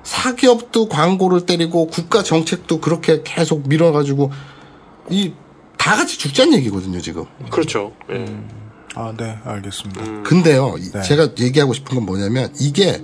[0.04, 4.32] 사기업도 광고를 때리고 국가 정책도 그렇게 계속 밀어가지고
[5.10, 5.34] 이
[5.78, 7.26] 다 같이 죽자는 얘기거든요 지금.
[7.52, 7.92] 그렇죠.
[8.10, 8.26] 예.
[8.96, 10.24] 아, 네, 알겠습니다.
[10.24, 11.02] 근데요, 이- 네.
[11.04, 13.04] 제가 얘기하고 싶은 건 뭐냐면 이게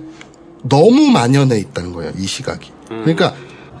[0.64, 2.72] 너무 만연해 있다는 거예요, 이 시각이.
[2.88, 3.36] 그러니까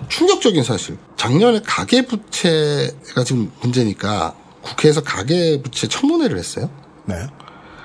[0.08, 0.98] 충격적인 사실.
[1.16, 6.70] 작년에 가계부채가 지금 문제니까 국회에서 가계부채 청문회를 했어요.
[7.04, 7.16] 네.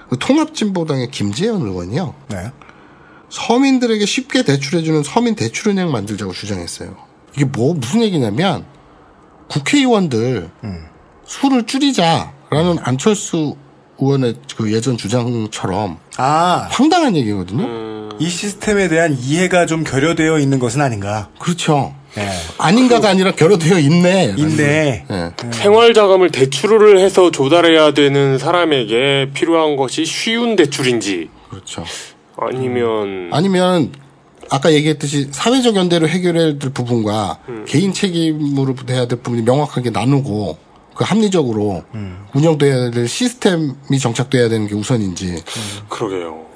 [0.09, 2.13] 그 통합진보당의 김재현 의원이요.
[2.29, 2.51] 네.
[3.29, 6.95] 서민들에게 쉽게 대출해주는 서민 대출은행 만들자고 주장했어요.
[7.35, 8.65] 이게 뭐 무슨 얘기냐면
[9.49, 10.49] 국회의원들
[11.25, 13.55] 수를 줄이자라는 안철수
[13.99, 17.63] 의원의 그 예전 주장처럼 아, 황당한 얘기거든요.
[17.65, 18.09] 음.
[18.19, 21.29] 이 시스템에 대한 이해가 좀 결여되어 있는 것은 아닌가.
[21.39, 21.93] 그렇죠.
[22.17, 22.29] 예.
[22.57, 24.35] 아닌가가 아니라 결여되어 있네.
[24.37, 25.05] 있네.
[25.09, 25.31] 예.
[25.51, 31.83] 생활 자금을 대출을 해서 조달해야 되는 사람에게 필요한 것이 쉬운 대출인지 그렇죠.
[32.37, 33.91] 아니면 아니면
[34.49, 37.65] 아까 얘기했듯이 사회적 연대로 해결해야 될 부분과 음.
[37.67, 40.57] 개인 책임으로 해야 될 부분이 명확하게 나누고
[40.95, 42.25] 그 합리적으로 음.
[42.33, 45.43] 운영돼야 될 시스템이 정착돼야 되는 게 우선인지
[45.89, 46.46] 그러게요.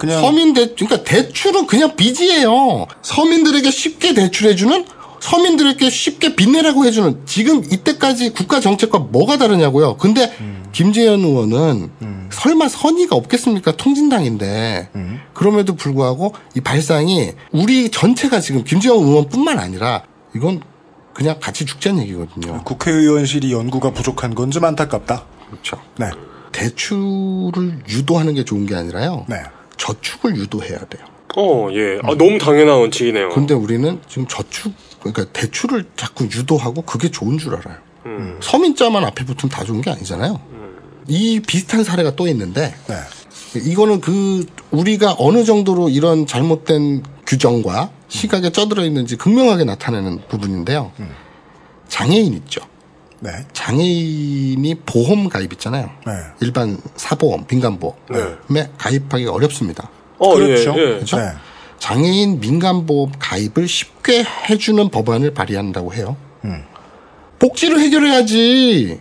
[0.00, 2.86] 그냥 서민 대 그러니까 대출은 그냥 빚이에요.
[3.02, 4.86] 서민들에게 쉽게 대출해주는
[5.20, 9.98] 서민들에게 쉽게 빚내라고 해주는 지금 이때까지 국가 정책과 뭐가 다르냐고요.
[9.98, 10.32] 근데
[10.72, 11.90] 김재현 의원은
[12.32, 13.76] 설마 선의가 없겠습니까?
[13.76, 14.88] 통진당인데
[15.34, 20.62] 그럼에도 불구하고 이 발상이 우리 전체가 지금 김재현 의원뿐만 아니라 이건
[21.12, 22.62] 그냥 같이 죽자는 얘기거든요.
[22.64, 25.26] 국회의원실이 연구가 부족한 건 좀 안타깝다.
[25.50, 25.76] 그렇죠.
[25.98, 26.08] 네.
[26.52, 29.26] 대출을 유도하는 게 좋은 게 아니라요.
[29.28, 29.36] 네.
[29.80, 31.04] 저축을 유도해야 돼요.
[31.36, 31.98] 어, 예.
[32.02, 33.30] 아, 너무 당연한 원칙이네요.
[33.30, 37.78] 근데 우리는 지금 저축, 그러니까 대출을 자꾸 유도하고 그게 좋은 줄 알아요.
[38.06, 38.38] 음.
[38.42, 40.40] 서민자만 앞에 붙으면 다 좋은 게 아니잖아요.
[41.08, 43.60] 이 비슷한 사례가 또 있는데, 네.
[43.70, 50.92] 이거는 그, 우리가 어느 정도로 이런 잘못된 규정과 시각에 쩌들어 있는지 극명하게 나타내는 부분인데요.
[51.88, 52.60] 장애인 있죠.
[53.20, 53.30] 네.
[53.52, 55.90] 장애인이 보험 가입 있잖아요.
[56.06, 56.12] 네.
[56.40, 59.90] 일반 사보험, 민간보험에 가입하기가 어렵습니다.
[60.18, 60.74] 어, 그렇죠.
[60.76, 60.86] 예, 예.
[60.94, 61.16] 그렇죠?
[61.18, 61.32] 네.
[61.78, 66.16] 장애인 민간보험 가입을 쉽게 해주는 법안을 발의한다고 해요.
[66.44, 66.64] 음.
[67.38, 69.00] 복지를 해결해야지.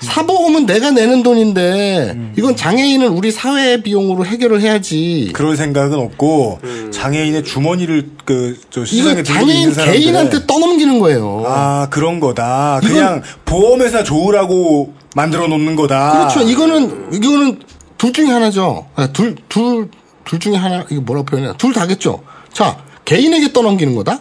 [0.00, 2.32] 사보험은 내가 내는 돈인데 음.
[2.36, 5.30] 이건 장애인은 우리 사회 비용으로 해결을 해야지.
[5.34, 6.60] 그럴 생각은 없고
[6.92, 11.42] 장애인의 주머니를 그저 시장에 이건 들고 장애인 개인한테 떠넘기는 거예요.
[11.46, 12.80] 아 그런 거다.
[12.82, 16.12] 이건- 그냥 보험회사 좋으라고 만들어 놓는 거다.
[16.30, 16.48] 그렇죠.
[16.48, 17.60] 이거는 이거는
[17.98, 18.86] 둘 중에 하나죠.
[18.94, 19.90] 아, 둘, 둘,
[20.24, 22.22] 둘 중에 하나, 이거 뭐라고 표현해야 둘 다겠죠.
[22.52, 24.20] 자, 개인에게 떠넘기는 거다.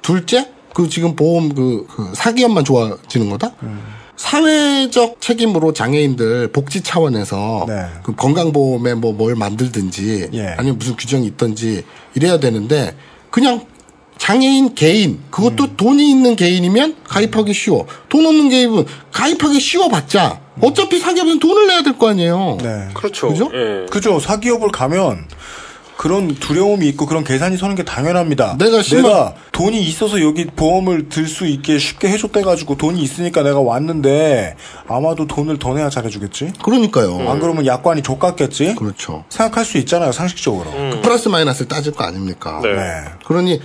[0.00, 3.50] 둘째, 그 지금 보험 그, 그 사기업만 좋아지는 거다.
[4.18, 7.86] 사회적 책임으로 장애인들 복지 차원에서 네.
[8.02, 10.54] 그 건강보험에 뭐 뭘 만들든지 예.
[10.58, 11.82] 아니면 무슨 규정이 있든지
[12.14, 12.94] 이래야 되는데
[13.30, 13.64] 그냥
[14.18, 15.74] 장애인 개인 그것도 음.
[15.76, 21.96] 돈이 있는 개인이면 가입하기 쉬워 돈 없는 개인은 가입하기 쉬워봤자 어차피 사기업은 돈을 내야 될
[21.96, 22.88] 거 아니에요 네.
[22.94, 23.28] 그렇죠.
[23.28, 23.50] 그죠?
[23.54, 23.86] 예.
[23.90, 24.18] 그죠.
[24.20, 25.26] 사기업을 가면
[25.98, 28.56] 그런 두려움이 있고 그런 계산이 서는 게 당연합니다.
[28.56, 34.54] 내가 내가 돈이 있어서 여기 보험을 들 수 있게 쉽게 해줬대가지고 돈이 있으니까 내가 왔는데
[34.86, 36.52] 아마도 돈을 더 내야 잘해주겠지.
[36.64, 38.76] 그러니까요 안 그러면 약관이 족같겠지.
[38.76, 40.70] 그렇죠 생각할 수 있잖아요, 상식적으로.
[40.70, 42.72] 그 플러스 마이너스를 따질 거 아닙니까 네.
[42.74, 43.04] 네.
[43.26, 43.60] 그러니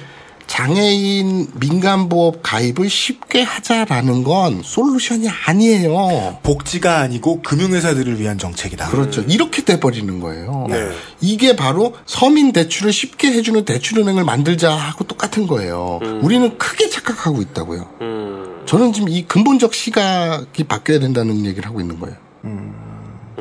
[0.47, 8.89] 장애인 민간보험 가입을 쉽게 하자라는 건 솔루션이 아니에요 복지가 아니고 금융회사들을 위한 정책이다.
[8.89, 9.21] 그렇죠.
[9.27, 10.67] 이렇게 돼버리는 거예요.
[10.69, 10.89] 네.
[11.21, 15.99] 이게 바로 서민 대출을 쉽게 해주는 대출은행을 만들자 하고 똑같은 거예요.
[16.21, 17.89] 우리는 크게 착각하고 있다고요.
[18.01, 18.63] 음.
[18.65, 22.15] 저는 지금 이 근본적 시각이 바뀌어야 된다는 얘기를 하고 있는 거예요.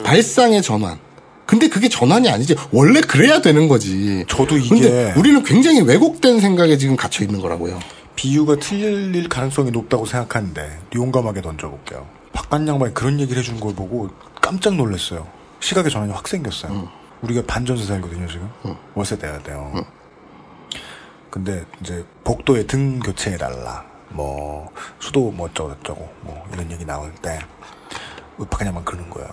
[0.05, 0.99] 발상의 전환.
[1.53, 2.57] 근데 그게 전환이 아니지.
[2.71, 4.25] 원래 그래야 되는 거지.
[4.27, 7.79] 저도 이게 근데 우리는 굉장히 왜곡된 생각에 지금 갇혀 있는 거라고요.
[8.17, 12.07] 비유가 틀릴 가능성이 높다고 생각하는데 용감하게 던져볼게요.
[12.33, 14.09] 박관 양반이 그런 얘기를 해주는 걸 보고
[14.41, 15.29] 깜짝 놀랐어요.
[15.61, 16.88] 시각의 전환이 확 생겼어요.
[17.21, 18.49] 우리가 반전세 살거든요 지금.
[18.95, 19.75] 월세 내야 돼요.
[21.29, 23.85] 근데 이제 복도에 등 교체해 달라.
[24.09, 27.41] 뭐 수도 뭐 어쩌고 저쩌고 뭐 이런 얘기 나올 때
[28.38, 29.29] 박관 양반 그러는 거예요.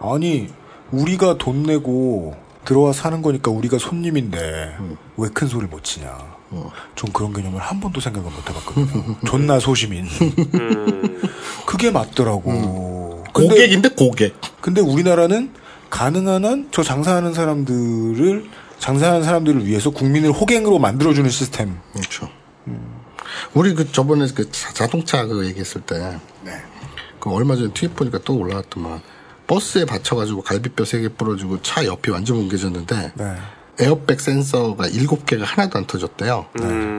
[0.00, 0.52] 아니
[0.92, 4.76] 우리가 돈 내고 들어와 사는 거니까 우리가 손님인데
[5.16, 6.36] 왜큰 소리를 못 치냐.
[6.94, 9.16] 전 그런 개념을 한 번도 생각을 못 해봤거든요.
[9.26, 10.06] 존나 소시민.
[11.66, 13.24] 그게 맞더라고.
[13.32, 14.34] 근데, 고객인데 고객.
[14.60, 15.52] 근데 우리나라는
[15.90, 18.44] 가능한 한 저 장사하는 사람들을
[18.78, 21.78] 장사하는 사람들을 위해서 국민을 호갱으로 만들어주는 시스템.
[21.92, 22.28] 그렇죠.
[23.54, 26.18] 우리 그 저번에 그 자- 자동차 그 얘기했을 때,
[27.20, 29.00] 그 얼마 전에 트윗 보니까 또 올라왔더만
[29.46, 33.34] 버스에 받쳐가지고 갈비뼈 세 개 부러지고 차 옆이 완전 뭉개졌는데 네.
[33.78, 36.46] 에어백 센서가 일곱 개가 하나도 안 터졌대요.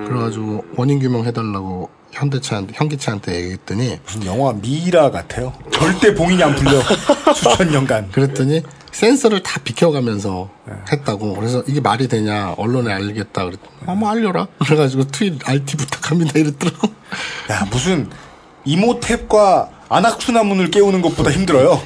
[0.07, 5.53] 그래가지고 원인 규명 해달라고 현대차한테 현기차한테 얘기했더니 무슨 영화 미라 같아요.
[5.71, 6.79] 절대 봉인이 안 풀려.
[7.35, 8.11] 수천 년간.
[8.11, 10.49] 그랬더니 센서를 다 비켜가면서
[10.91, 11.33] 했다고.
[11.35, 13.45] 그래서 이게 말이 되냐 언론에 알리겠다.
[13.45, 14.47] 그랬더니 아뭐 알려라.
[14.63, 16.87] 그래가지고 트윗 RT 부탁합니다 이랬더라고.
[17.49, 18.09] 야 무슨
[18.67, 21.81] 이모탭과 안악수나문을 깨우는 것보다 힘들어요.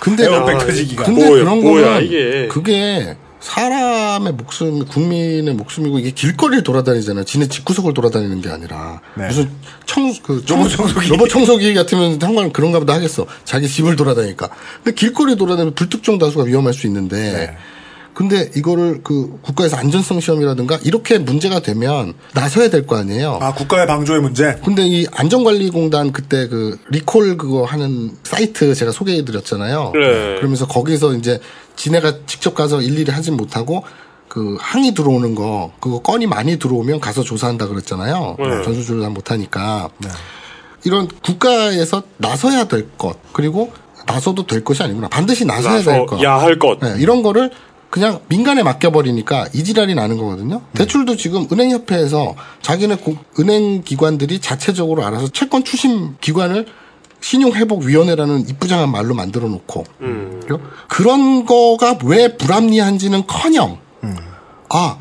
[0.00, 1.04] 근데 에어백 터지기가.
[1.04, 2.48] 근데 뭐야, 그런 뭐야, 거는 이게.
[2.48, 7.24] 그게 사람의 목숨, 국민의 목숨이고 이게 길거리를 돌아다니잖아요.
[7.24, 9.28] 지네 집구석을 돌아다니는 게 아니라 네.
[9.28, 9.50] 무슨
[9.86, 11.08] 청, 그 청- 로봇 청소기.
[11.08, 13.26] 로봇 청소기 같으면 상관 그런가 보다 하겠어.
[13.44, 14.48] 자기 집을 돌아다니까.
[14.82, 17.16] 근데 길거리 돌아다니면 불특정 다수가 위험할 수 있는데.
[17.16, 17.56] 네.
[18.20, 23.38] 근데 이거를 그 국가에서 안전성 시험이라든가 이렇게 문제가 되면 나서야 될 거 아니에요.
[23.40, 24.56] 아 국가의 방조의 문제.
[24.62, 29.92] 근데 이 안전관리공단 그때 그 리콜 그거 하는 사이트 제가 소개해 드렸잖아요.
[29.94, 30.36] 네.
[30.36, 31.40] 그러면서 거기서 이제
[31.76, 33.84] 지네가 직접 가서 일일이 하진 못하고
[34.28, 38.36] 그 항의 들어오는 거 그거 건이 많이 들어오면 가서 조사한다 그랬잖아요.
[38.38, 38.62] 네.
[38.64, 39.88] 전수조사 못하니까
[40.84, 43.72] 이런 국가에서 나서야 될 것 그리고
[44.06, 46.16] 나서도 될 것이 아니구나 반드시 나서야 될 것.
[46.16, 46.80] 나서야 할 것.
[46.80, 47.50] 네, 이런 거를
[47.90, 50.62] 그냥 민간에 맡겨버리니까 이지랄이 나는 거거든요.
[50.74, 56.66] 대출도 지금 은행협회에서 자기네 고- 은행 기관들이 자체적으로 알아서 채권 추심 기관을
[57.20, 60.40] 신용회복위원회라는 이쁘장한 말로 만들어 놓고 음.
[60.88, 63.78] 그런 거가 왜 불합리한지는-커녕
[64.70, 64.96] 아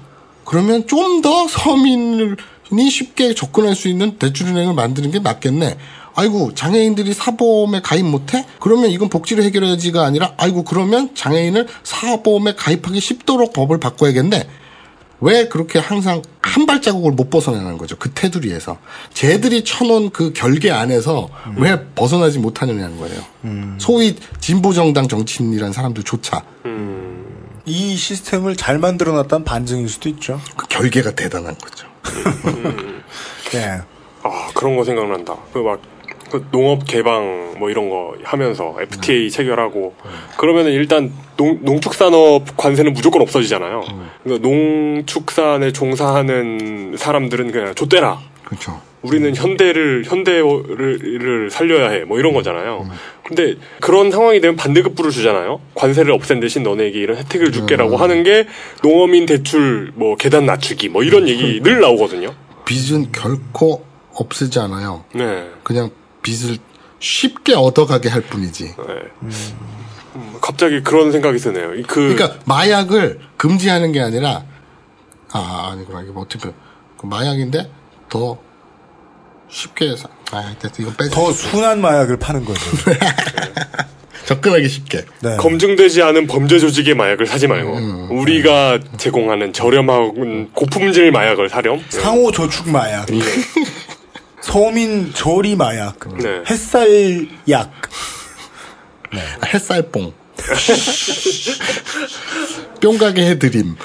[0.45, 5.77] 그러면 좀 더 서민이 쉽게 접근할 수 있는 대출은행을 만드는 게 낫겠네.
[6.19, 8.45] 아이고 장애인들이 사보험에 가입 못해?
[8.59, 14.45] 그러면 이건 복지를 해결해야지가 아니라 아이고 그러면 장애인을 사보험에 가입하기 쉽도록 법을 바꿔야겠네.
[15.21, 17.95] 왜 그렇게 항상 한 발자국을 못 벗어나는 거죠.
[17.97, 18.77] 그 테두리에서.
[19.13, 23.21] 쟤들이 쳐놓은 그 결계 안에서 왜 벗어나지 못하느냐는 거예요.
[23.77, 26.43] 소위 진보정당 정치인이라는 사람들조차
[27.65, 30.41] 이 시스템을 잘 만들어놨다는 반증일 수도 있죠.
[30.57, 31.87] 그 결계가 대단한 거죠.
[33.51, 33.79] 네.
[34.23, 35.33] 아 그런 거 생각난다.
[35.53, 35.79] 그 막
[36.29, 39.95] 그 농업 개방 뭐 이런 거 하면서 FTA 체결하고
[40.37, 43.81] 그러면은 일단 농, 농축산업 관세는 무조건 없어지잖아요.
[44.23, 48.19] 그러니까 농축산에 종사하는 사람들은 그냥 좆대라.
[48.43, 48.81] 그렇죠.
[49.01, 51.99] 우리는 현대를 현대를 살려야 해.
[51.99, 52.89] 뭐 이런 거잖아요.
[53.23, 55.61] 근데 그런 상황이 되면 반대급부를 주잖아요.
[55.75, 58.45] 관세를 없앤 대신 너네에게 이런 혜택을 줄게라고 하는 게
[58.83, 62.33] 농어민 대출 뭐 계단 낮추기 뭐 이런 얘기 늘 나오거든요.
[62.65, 65.05] 빚은 결코 없애지 않아요.
[65.13, 65.47] 네.
[65.63, 66.57] 그냥 빚을
[66.99, 68.63] 쉽게 얻어가게 할 뿐이지.
[68.65, 68.93] 네.
[69.23, 71.75] 음, 갑자기 그런 생각이 드네요.
[71.75, 74.43] 이 그, 그러니까 마약을 금지하는 게 아니라
[75.31, 76.49] 아 아니구나 이게 뭐 어떻게
[76.97, 77.69] 그 마약인데
[78.09, 78.37] 더
[79.49, 82.59] 쉽게 사- 아 됐어 이거 빼 더 순한 마약을 파는 거죠.
[84.25, 85.37] 접근하기 쉽게 네.
[85.37, 91.81] 검증되지 않은 범죄 조직의 마약을 사지 말고 우리가 제공하는 저렴한 고품질 마약을 사렴.
[91.89, 93.07] 상호 저축 마약.
[94.49, 95.99] 서민 조리 마약.
[96.17, 96.41] 네.
[96.49, 97.71] 햇살 약.
[99.11, 100.11] 아, 햇살 뽕
[102.81, 103.75] 뿅가게 해드림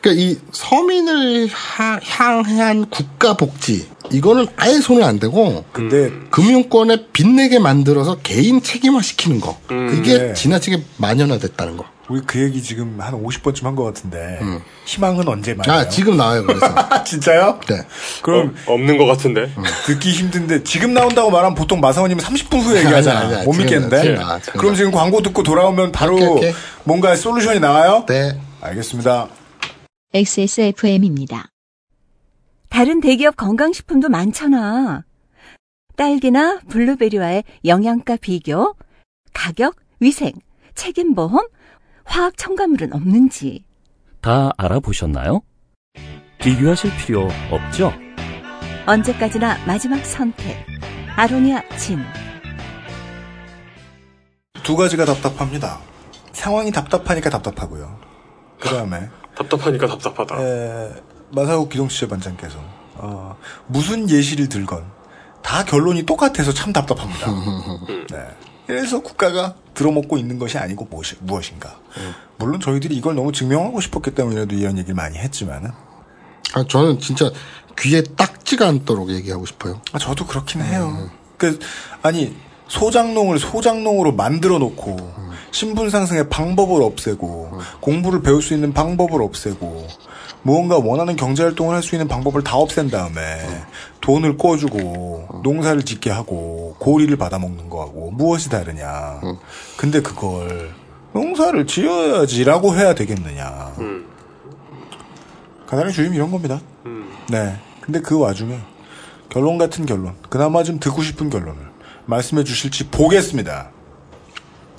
[0.00, 7.58] 그러니까 이 서민을 하- 향한 국가 복지 이거는 아예 손을 안 대고 근데 금융권에 빚내게
[7.60, 9.60] 만들어서 개인 책임화 시키는 거.
[9.68, 10.34] 그게 네.
[10.34, 11.84] 지나치게 만연화됐다는 거.
[12.08, 14.40] 우리 그 얘기 지금 한 50번쯤 한 것 같은데
[14.86, 15.78] 희망은 언제 말이에요?
[15.78, 16.66] 아, 지금 나와요, 그래서.
[17.04, 17.60] 진짜요?
[17.68, 17.82] 네.
[18.22, 19.52] 그럼 어, 없는 것 같은데.
[19.84, 23.20] 듣기 힘든데 지금 나온다고 말하면 보통 마사오님은 30분 후에 얘기하잖아.
[23.20, 23.96] 아니, 아니, 못 지금 믿겠는데.
[23.96, 24.76] 나, 지금 나, 지금 그럼 나.
[24.78, 26.52] 지금 광고 듣고 돌아오면 바로 오케이, 오케이.
[26.84, 28.04] 뭔가 솔루션이 나와요?
[28.08, 28.40] 네.
[28.62, 29.28] 알겠습니다.
[30.14, 31.48] XSFM입니다.
[32.70, 35.04] 다른 대기업 건강식품도 많잖아.
[35.96, 38.74] 딸기나 블루베리와의 영양가 비교,
[39.34, 40.32] 가격, 위생,
[40.74, 41.46] 책임보험,
[42.08, 43.64] 화학 첨가물은 없는지.
[44.20, 45.42] 다 알아보셨나요?
[46.38, 47.92] 비교하실 필요 없죠?
[48.86, 50.56] 언제까지나 마지막 선택.
[51.16, 51.98] 아로니아 진.
[54.62, 55.78] 두 가지가 답답합니다.
[56.32, 57.98] 상황이 답답하니까 답답하고요.
[58.58, 60.36] 그 다음에 답답하니까 답답하다.
[61.30, 62.58] 마사오 기동치제 반장께서
[62.94, 64.84] 어, 무슨 예시를 들건
[65.42, 67.26] 다 결론이 똑같아서 참 답답합니다.
[68.10, 68.26] 네.
[68.68, 71.78] 그래서 국가가 들어먹고 있는 것이 아니고 무엇이, 무엇인가.
[72.36, 75.70] 물론 저희들이 이걸 너무 증명하고 싶었기 때문에도 이런 얘기를 많이 했지만은
[76.54, 77.30] 아, 저는 진짜
[77.78, 79.80] 귀에 딱지가 않도록 얘기하고 싶어요.
[79.92, 81.08] 아, 저도 그렇긴 해요.
[81.38, 81.58] 그
[82.02, 82.36] 아니
[82.68, 84.96] 소장농을 소장농으로 만들어 놓고
[85.50, 89.88] 신분 상승의 방법을 없애고 공부를 배울 수 있는 방법을 없애고
[90.42, 93.38] 무언가 원하는 경제 활동을 할 수 있는 방법을 다 없앤 다음에
[94.00, 99.20] 돈을 꿔주고 농사를 짓게 하고 고리를 받아먹는 거하고 무엇이 다르냐.
[99.76, 100.70] 근데 그걸
[101.12, 103.72] 농사를 지어야지라고 해야 되겠느냐.
[103.78, 104.06] 음.
[105.66, 106.60] 가난의 주임 이런 겁니다.
[106.86, 107.10] 음.
[107.28, 107.56] 네.
[107.80, 108.58] 근데 그 와중에
[109.28, 111.54] 결론 같은 결론, 그나마 좀 듣고 싶은 결론을
[112.06, 113.70] 말씀해 주실지 보겠습니다.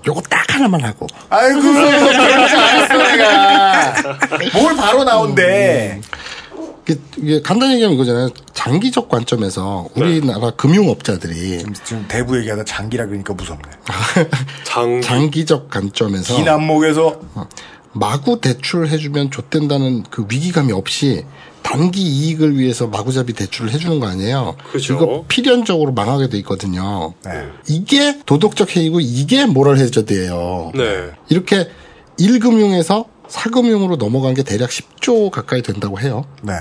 [0.07, 1.05] 요거 딱 하나만 하고.
[1.30, 1.60] 아이고,
[3.26, 4.01] 않았어,
[4.38, 4.38] 내가.
[4.59, 6.01] 뭘 바로 나온대.
[6.88, 8.30] 이게, 이게 간단히 얘기하면 이거잖아요.
[8.53, 13.61] 장기적 관점에서 우리나라 금융업자들이 지금, 대부 얘기하다 장기라 그러니까 무섭네.
[14.63, 17.20] 장 장기적 관점에서 긴 안목에서
[17.91, 21.26] 마구 대출해주면 좆된다는 그 위기감이 없이
[21.61, 24.55] 단기 이익을 위해서 마구잡이 대출을 해주는 거 아니에요.
[24.72, 24.95] 그죠.
[24.95, 27.13] 이거 필연적으로 망하게 돼 있거든요.
[27.26, 27.49] 네.
[27.67, 30.72] 이게 도덕적 해이고 이게 모럴 해저드예요.
[30.74, 31.11] 네.
[31.30, 31.70] 이렇게
[32.20, 36.26] 1금융에서 4금융으로 넘어간 게 대략 10조 가까이 된다고 해요.
[36.41, 36.53] 네.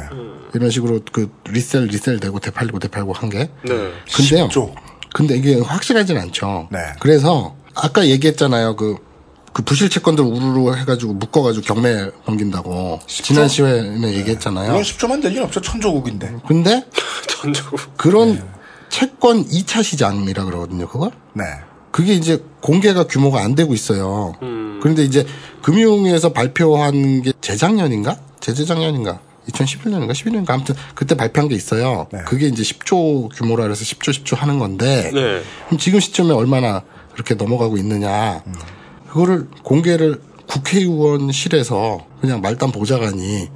[0.55, 3.51] 이런 식으로 그 리셀 리셀 되고 되팔리고 되팔고 한 게.
[3.63, 3.93] 네.
[4.15, 4.49] 근데요.
[4.49, 4.75] 10조.
[5.15, 6.69] 근데 이게 확실하진 않죠.
[6.71, 6.79] 네.
[7.01, 8.77] 그래서 아까 얘기했잖아요.
[8.77, 8.97] 그,
[9.53, 13.01] 그 부실 채권들 우르르 해가지고 묶어가지고 경매 넘긴다고.
[13.07, 14.69] 지난 시간에 얘기했잖아요.
[14.69, 15.61] 물론 10조만 될 리는 없죠.
[15.61, 16.37] 천조국인데.
[16.47, 16.85] 근데
[17.29, 18.43] 전적 그런
[18.91, 20.89] 채권 2차 시장이라 그러거든요.
[20.89, 21.11] 그걸.
[21.33, 21.45] 네.
[21.91, 24.35] 그게 이제 공개가 규모가 안 되고 있어요.
[24.43, 24.79] 음.
[24.83, 25.27] 그런데 이제
[25.63, 28.19] 금융위에서 발표한 게 재작년인가?
[28.41, 29.21] 재재작년인가?
[29.49, 30.11] 2011년인가?
[30.13, 30.51] 11년인가?
[30.51, 32.07] 아무튼 그때 발표한 게 있어요.
[32.13, 32.21] 네.
[32.27, 35.11] 그게 이제 10조 규모라 그래서 10조, 10조 하는 건데.
[35.13, 35.43] 네.
[35.67, 36.83] 그럼 지금 시점에 얼마나
[37.13, 38.43] 그렇게 넘어가고 있느냐.
[39.09, 43.49] 그거를 공개를 국회의원실에서 그냥 말단 보좌관이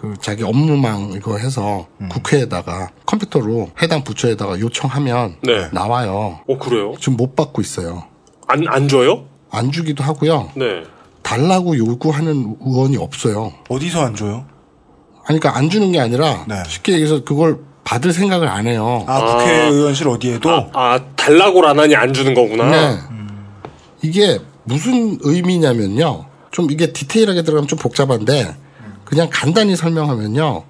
[0.00, 5.68] 그 자기 업무망 이거 해서 국회에다가 컴퓨터로 해당 부처에다가 요청하면 네.
[5.72, 6.38] 나와요.
[6.48, 6.94] 어 그래요?
[7.00, 8.04] 지금 못 받고 있어요.
[8.46, 9.24] 안 안 줘요?
[9.50, 10.50] 안 주기도 하고요.
[10.54, 10.84] 네.
[11.22, 13.52] 달라고 요구하는 의원이 없어요.
[13.68, 14.44] 어디서 안 줘요?
[15.26, 16.62] 아니, 그러니까 안 주는 게 아니라 네.
[16.66, 19.04] 쉽게 얘기해서 그걸 받을 생각을 안 해요.
[19.08, 20.48] 아, 국회의원실 어디에도?
[20.50, 22.70] 아, 아 달라고 안 하니 안 주는 거구나.
[22.70, 22.98] 네.
[24.02, 26.26] 이게 무슨 의미냐면요.
[26.52, 28.54] 좀 이게 디테일하게 들어가면 좀 복잡한데
[29.08, 30.64] 그냥 간단히 설명하면요.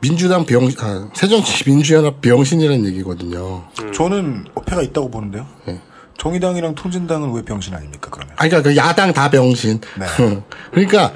[0.00, 3.64] 민주당 병, 아, 새정치민주연합 병신이라는 얘기거든요.
[3.94, 5.46] 저는 어폐가 있다고 보는데요.
[5.66, 5.80] 네.
[6.18, 8.32] 정의당이랑 통진당은 왜 병신 아닙니까, 그러면?
[8.36, 9.80] 아, 그러니까 그 야당 다 병신.
[9.98, 10.06] 네.
[10.70, 11.12] 그러니까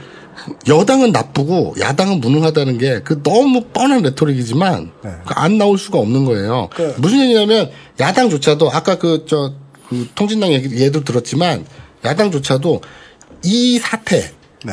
[0.68, 5.10] 여당은 나쁘고 야당은 무능하다는 게 그 너무 뻔한 레토릭이지만 네.
[5.24, 6.68] 그안 나올 수가 없는 거예요.
[6.74, 9.54] 그- 무슨 얘기냐면 야당조차도 아까 그 저
[9.88, 11.64] 그 통진당 얘기 예도 들었지만
[12.04, 12.82] 야당조차도
[13.44, 14.32] 이 사태
[14.64, 14.72] 네.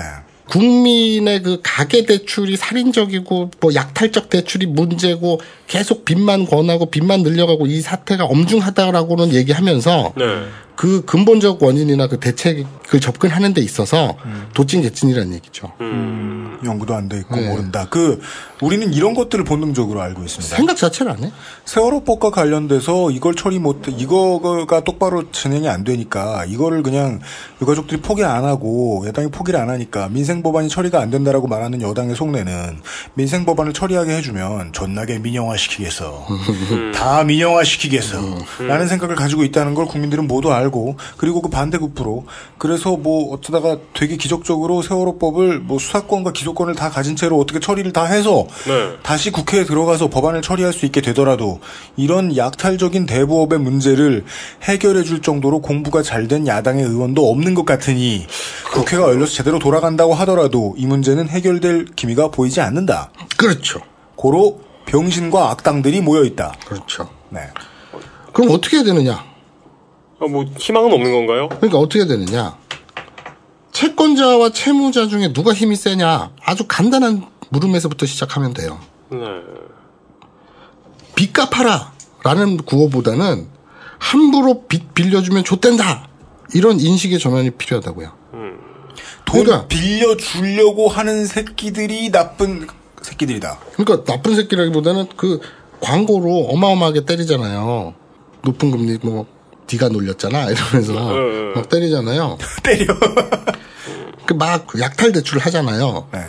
[0.50, 5.40] 국민의 그 가계 대출이 살인적이고 뭐 약탈적 대출이 문제고
[5.74, 10.44] 계속 빚만 권하고 빚만 늘려가고 이 사태가 엄중하다라고는 얘기하면서 네.
[10.76, 14.16] 그 근본적 원인이나 그 대책을 접근하는 데 있어서
[14.54, 15.72] 도찐개찐이라는 얘기죠.
[15.82, 17.48] 음, 연구도 안 돼 있고 네.
[17.48, 17.88] 모른다.
[17.90, 18.20] 그
[18.62, 20.56] 우리는 이런 것들을 본능적으로 알고 있습니다.
[20.56, 21.32] 생각 자체를 안 해.
[21.66, 27.20] 세월호법과 관련돼서 이걸 처리 못, 이거가 똑바로 진행이 안 되니까 이거를 그냥
[27.62, 32.16] 유가족들이 포기 안 하고 여당이 포기를 안 하니까 민생 법안이 처리가 안 된다라고 말하는 여당의
[32.16, 32.80] 속내는
[33.14, 36.26] 민생 법안을 처리하게 해주면 존나게 민영화 시키겠어.
[36.94, 38.18] 다 민영화시키겠어.
[38.60, 42.26] 라는 생각을 가지고 있다는 걸 국민들은 모두 알고 그리고 그 반대급부로
[42.58, 48.06] 그래서 뭐 어쩌다가 되게 기적적으로 세월호법을 뭐 수사권과 기소권을 다 가진 채로 어떻게 처리를 다
[48.06, 48.94] 해서 네.
[49.04, 51.60] 다시 국회에 들어가서 법안을 처리할 수 있게 되더라도
[51.96, 54.26] 이런 약탈적인 대부업의 문제를
[54.64, 58.26] 해결해 줄 정도로 공부가 잘 된 야당의 의원도 없는 것 같으니
[58.72, 63.12] 국회가 열려서 제대로 돌아간다고 하더라도 이 문제는 해결될 기미가 보이지 않는다.
[63.36, 63.82] 그렇죠.
[64.16, 66.54] 고로 병신과 악당들이 모여 있다.
[66.66, 67.10] 그렇죠.
[67.30, 67.42] 네.
[68.34, 69.24] 그럼 어떻게 해야 되느냐?
[70.20, 71.50] 아, 뭐 희망은 없는 건가요?
[71.50, 72.58] 그러니까 어떻게 해야 되느냐?
[73.72, 76.32] 채권자와 채무자 중에 누가 힘이 세냐?
[76.44, 78.80] 아주 간단한 물음에서부터 시작하면 돼요.
[79.10, 79.18] 네.
[81.16, 81.92] 빚 갚아라!
[82.24, 83.48] 라는 구호보다는
[84.00, 86.08] 함부로 빚 빌려주면 좆된다!
[86.54, 88.12] 이런 인식의 전환이 필요하다고요.
[89.26, 92.68] 돈 그러니까- 빌려주려고 하는 새끼들이 나쁜
[93.04, 93.60] 새끼들이다.
[93.76, 95.40] 그러니까 나쁜 새끼라기보다는 그
[95.82, 97.94] 광고로 어마어마하게 때리잖아요.
[98.44, 99.26] 높은 금리 뭐
[99.72, 101.54] 네가 놀렸잖아 이러면서 응.
[101.56, 102.38] 막 때리잖아요.
[102.64, 102.86] 때려.
[104.26, 106.08] 그 막 약탈 대출을 하잖아요.
[106.14, 106.20] 네.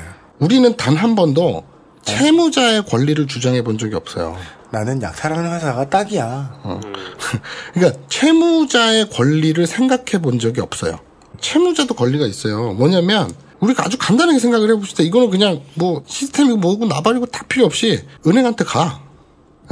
[0.40, 1.64] 우리는 단 한 번도
[2.02, 4.36] 채무자의 권리를 주장해 본 적이 없어요.
[4.70, 6.60] 나는 약탈하는 회사가 딱이야.
[7.72, 10.98] 그러니까 채무자의 권리를 생각해 본 적이 없어요.
[11.40, 12.72] 채무자도 권리가 있어요.
[12.72, 13.30] 뭐냐면
[13.64, 15.02] 우리가 아주 간단하게 생각을 해봅시다.
[15.02, 19.02] 이거는 그냥 뭐 시스템이고 뭐고 나발이고 다 필요 없이 은행한테 가.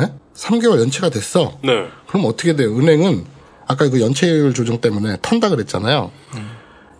[0.00, 0.12] 예?
[0.34, 1.58] 3개월 연체가 됐어.
[1.62, 1.86] 네.
[2.08, 2.76] 그럼 어떻게 돼요?
[2.76, 3.24] 은행은
[3.66, 6.10] 아까 그 연체율 조정 때문에 턴다 그랬잖아요.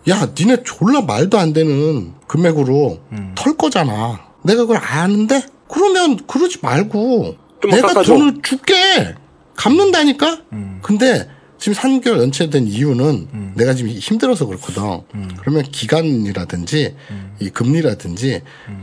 [0.09, 2.99] 야, 니네 졸라 말도 안 되는 금액으로
[3.35, 4.19] 털 거잖아.
[4.43, 5.45] 내가 그걸 아는데?
[5.69, 7.35] 그러면 그러지 말고
[7.69, 8.13] 내가 깎아줘.
[8.13, 9.15] 돈을 줄게.
[9.55, 10.41] 갚는다니까?
[10.81, 11.29] 근데
[11.63, 14.99] 지금 3개월 연체된 이유는 내가 지금 힘들어서 그렇거든.
[15.39, 16.93] 그러면 기간이라든지
[17.39, 18.41] 이 금리라든지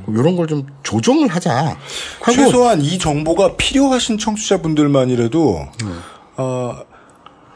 [0.08, 1.76] 이런 걸 좀 조정을 하자.
[2.20, 5.66] 하고 최소한 이 정보가 필요하신 청취자분들만이라도
[6.38, 6.76] 어,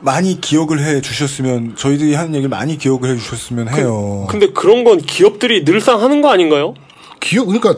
[0.01, 4.27] 많이 기억을 해 주셨으면 저희들이 하는 얘기를 많이 기억을 해 주셨으면 해요.
[4.29, 6.75] 근데 그런 건 기업들이 늘상 하는 거 아닌가요?
[7.21, 7.77] 기업 그러니까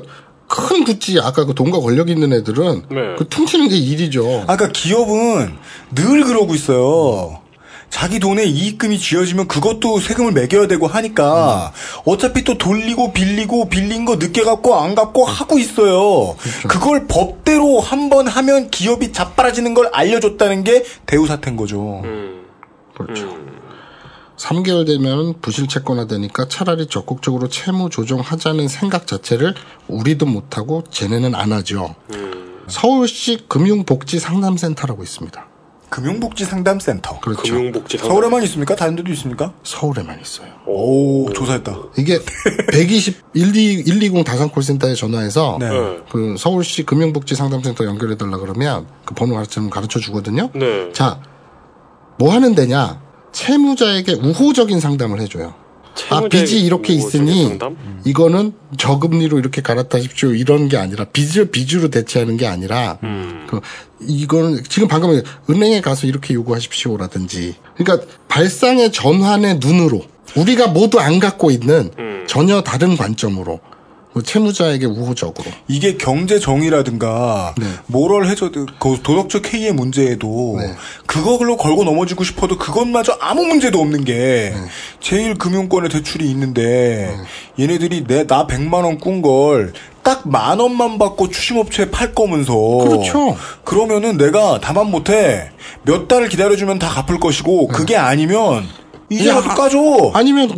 [0.49, 3.15] 큰 구찌 아까 그 돈과 권력 있는 애들은 네.
[3.19, 4.45] 그 퉁치는 게 일이죠.
[4.47, 5.55] 아까 기업은
[5.95, 7.41] 늘 그러고 있어요.
[7.89, 11.73] 자기 돈에 이익금이 쥐어지면 그것도 세금을 매겨야 되고 하니까
[12.05, 16.37] 어차피 또 돌리고 빌리고 빌린 거 늦게 갚고 안 갚고 하고 있어요.
[16.69, 22.03] 그걸 법대로 한 번 하면 기업이 자빠라지는 걸 알려줬다는 게 대우 사태인 거죠.
[22.05, 22.45] 음.
[22.97, 23.37] 그렇죠.
[24.37, 29.55] 3개월 되면 부실 채권화 되니까 차라리 적극적으로 채무 조정하자는 생각 자체를
[29.89, 31.95] 우리도 못하고 쟤네는 안 하죠.
[32.69, 35.47] 서울시 금융복지상담센터라고 있습니다.
[35.89, 37.21] 금융복지 상담센터.
[37.21, 37.43] 그렇죠.
[37.55, 38.11] 금융복지 상담.
[38.11, 38.75] 서울에만 있습니까?
[38.75, 39.53] 다른 데도 있습니까?
[39.63, 40.49] 서울에만 있어요.
[40.67, 41.77] 오, 조사했다.
[41.97, 42.19] 이게
[42.73, 45.71] 120 120, 120 다산 콜센터에 전화해서 네.
[45.71, 45.99] 네.
[46.11, 50.51] 그 서울시 금융복지상담센터 연결해 달라 그러면 그 번호 가르쳐 가르쳐 주거든요.
[50.55, 50.93] 네.
[50.93, 51.21] 자,
[52.19, 53.06] 뭐 하는 데냐?
[53.37, 55.55] 채무자에게 우호적인 상담을 해줘요.
[56.11, 57.77] 아, 빚이 이렇게 있으니 상담?
[58.05, 60.35] 이거는 저금리로 이렇게 갈아타십시오.
[60.35, 63.47] 이런 게 아니라 빚을 빚으로 대체하는 게 아니라 음.
[63.49, 63.61] 그
[64.01, 70.03] 이거는 지금 방금 은행에 가서 이렇게 요구하십시오라든지 그러니까 발상의 전환의 눈으로
[70.37, 72.25] 우리가 모두 안 갖고 있는 음.
[72.27, 73.76] 전혀 다른 관점으로 그
[74.23, 77.67] 채무자에게 우호적으로 이게 경제 정의라든가 네.
[77.87, 80.75] 모럴 해저 그 도덕적 해이의 문제에도 네.
[81.07, 84.57] 그걸로 걸고 넘어지고 싶어도 그것마저 아무 문제도 없는 게 네.
[85.01, 87.15] 제일 금융권에 대출이 있는데
[87.59, 93.37] 얘네들이 내 나 100만 원 꾼 걸 딱 만 원만 받고 추심업체에 팔 거면서 그렇죠.
[93.65, 95.51] 그러면은 내가 다만 못해
[95.83, 98.65] 몇 달을 기다려주면 다 갚을 것이고 그게 아니면
[99.11, 100.11] 이제라도 야, 까줘.
[100.15, 100.49] 아니면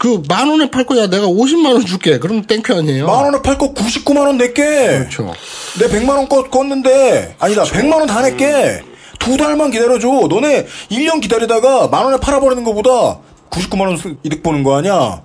[0.00, 1.06] 그 만 원에 팔 거야.
[1.08, 2.18] 내가 50만 원 줄게.
[2.18, 3.06] 그럼 thank you 아니에요?
[3.06, 4.62] 만 원에 팔 거 99만 원 낼게.
[4.98, 5.32] 그렇죠.
[5.78, 7.34] 내 100만 원 껐, 껐는데.
[7.38, 7.62] 아니다.
[7.64, 8.82] 100만 원 다 낼게.
[9.18, 10.08] 두 달만 기다려줘.
[10.28, 13.18] 너네 1년 기다리다가 만 원에 팔아버리는 것보다
[13.50, 15.22] 99만 원 수- 이득 보는 거 아니야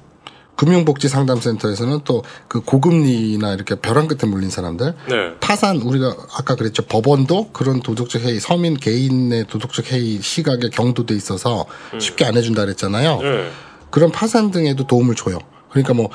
[0.60, 5.34] 금융복지상담센터에서는 또 그 고금리나 이렇게 벼랑 끝에 물린 사람들 네.
[5.40, 11.66] 파산 우리가 아까 그랬죠 법원도 그런 도덕적 해이 서민 개인의 도덕적 해이 시각에 경도돼 있어서
[12.00, 13.22] 쉽게 안 해준다 그랬잖아요.
[13.22, 13.52] 네.
[13.92, 15.38] 그런 파산 등에도 도움을 줘요.
[15.70, 16.10] 그러니까 뭐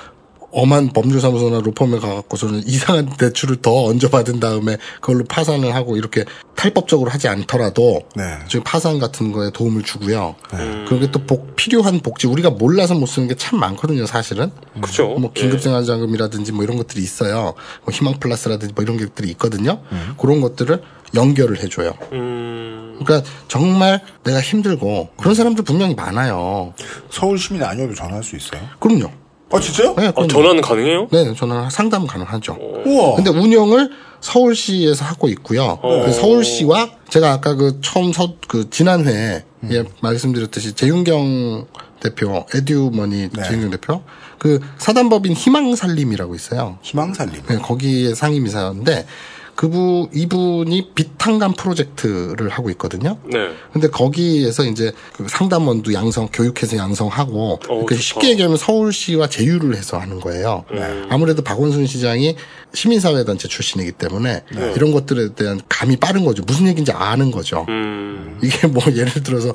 [0.54, 6.24] 엄한 법률사무소나 로펌에 가갖고서는 이상한 대출을 더 얹어받은 다음에 그걸로 파산을 하고 이렇게
[6.56, 8.38] 탈법적으로 하지 않더라도 네.
[8.48, 10.34] 지금 파산 같은 거에 도움을 주고요.
[10.54, 10.86] 음.
[10.88, 14.50] 그게 또 복, 필요한 복지 우리가 몰라서 못 쓰는 게 참 많거든요, 사실은.
[14.80, 15.08] 그죠.
[15.18, 17.54] 뭐 긴급생활자금이라든지 뭐 이런 것들이 있어요.
[17.84, 19.80] 뭐 희망 플러스라든지 뭐 이런 것들이 있거든요.
[20.18, 20.80] 그런 것들을
[21.14, 21.92] 연결을 해줘요.
[22.12, 22.16] 예.
[22.16, 22.98] 음.
[23.04, 26.72] 그러니까 정말 내가 힘들고 그런 사람들 분명히 많아요.
[27.10, 29.10] 서울 시민 아니어도 전화할 수 있어요 그럼요.
[29.50, 29.94] 아 진짜요?
[29.96, 30.28] 네, 아, 그럼요.
[30.28, 31.08] 전화는 가능해요?
[31.12, 32.56] 네, 전화 상담 가능하죠.
[32.86, 33.90] 우와 근데 운영을
[34.20, 35.78] 서울시에서 하고 있고요.
[35.82, 36.04] 어.
[36.06, 41.66] 그 서울시와 제가 아까 그 처음 서, 그 지난 회에 예, 말씀드렸듯이 재윤경
[42.00, 43.42] 대표, 에듀머니 네.
[43.42, 44.02] 재윤경 대표,
[44.38, 46.78] 그 사단법인 희망살림이라고 있어요.
[46.82, 49.06] 희망살림 네, 거기에 상임이사인데
[49.54, 53.18] 그분 이분이 비탄감 프로젝트를 하고 있거든요.
[53.24, 53.50] 네.
[53.72, 57.94] 근데 거기에서 이제 그 상담원도 양성, 교육해서 양성하고 좋다.
[57.96, 60.64] 쉽게 얘기하면 서울시와 제휴를 해서 하는 거예요.
[60.72, 61.04] 네.
[61.08, 62.36] 아무래도 박원순 시장이
[62.72, 64.42] 시민사회단체 출신이기 때문에
[64.74, 66.42] 이런 것들에 대한 감이 빠른 거죠.
[66.46, 67.64] 무슨 얘기인지 아는 거죠.
[67.68, 68.40] 음.
[68.42, 69.54] 이게 뭐 예를 들어서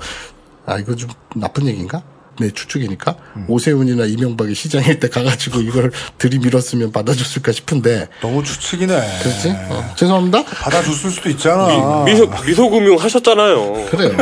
[0.65, 2.03] 아 이거 좀 나쁜 얘기인가?
[2.39, 3.45] 네 추측이니까 음.
[3.49, 9.49] 오세훈이나 이명박이 시장일 때 가가지고 이걸 들이밀었으면 받아줬을까 싶은데 너무 추측이네 그렇지?
[9.69, 10.43] 어, 죄송합니다.
[10.45, 13.87] 받아줬을 수도 있잖아 미소, 미소금융 하셨잖아요.
[13.91, 14.17] 그래요.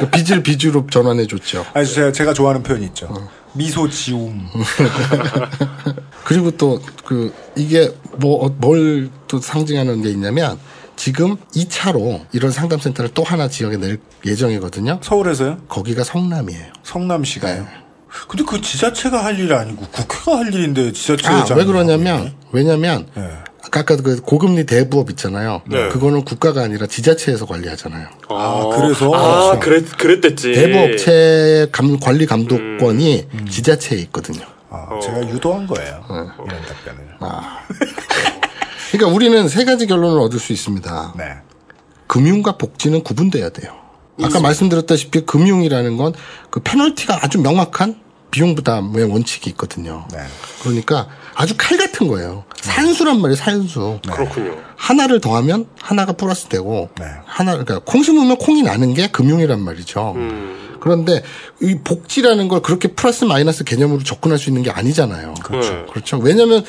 [0.00, 1.64] 그 빚을 빚으로 전환해 줬죠.
[1.74, 4.46] 아니 제가, 제가 좋아하는 표현이 있죠 미소 지움
[6.24, 10.58] 그리고 또 그 이게 뭐 뭘 또 상징하는 게 있냐면
[10.96, 15.00] 지금 2차로 이런 상담센터를 또 하나 지역에 낼 예정이거든요.
[15.02, 15.58] 서울에서요?
[15.68, 16.66] 거기가 성남이에요.
[16.82, 17.66] 성남시가요
[18.26, 23.28] 근데 그 지자체가 할 일이 아니고 국회가 할 일인데 지자체 아, 왜 그러냐면 왜냐면 네.
[23.64, 25.60] 아까 그 고금리 대부업 있잖아요.
[25.66, 25.88] 네.
[25.88, 28.08] 그거는 국가가 아니라 지자체에서 관리하잖아요.
[28.30, 29.12] 아, 그래서?
[29.14, 30.52] 아, 그랬, 그랬댔지.
[30.52, 34.46] 대부업체 감- 관리 감독권이 지자체에 있거든요.
[34.70, 37.08] 아, 제가 유도한 거예요 이런 답변을
[38.90, 41.14] 그러니까 우리는 세 가지 결론을 얻을 수 있습니다.
[41.16, 41.24] 네
[42.06, 43.74] 금융과 복지는 구분돼야 돼요.
[44.22, 46.12] 아까 말씀드렸다시피 금융이라는 건
[46.50, 48.00] 그 페널티가 아주 명확한
[48.30, 50.06] 비용 부담의 원칙이 있거든요.
[50.12, 50.18] 네.
[50.62, 52.44] 그러니까 아주 칼 같은 거예요.
[52.60, 54.00] 산수란 말이에요, 산수.
[54.06, 54.54] 그렇군요.
[54.76, 57.06] 하나를 더하면 하나가 플러스 되고 네.
[57.24, 60.12] 하나 그러니까 콩 심으면 콩이 나는 게 금융이란 말이죠.
[60.16, 60.76] 음.
[60.80, 61.22] 그런데
[61.62, 65.34] 이 복지라는 걸 그렇게 플러스 마이너스 개념으로 접근할 수 있는 게 아니잖아요.
[65.42, 65.86] 그렇죠.
[65.90, 66.18] 그렇죠.
[66.18, 66.64] 왜냐하면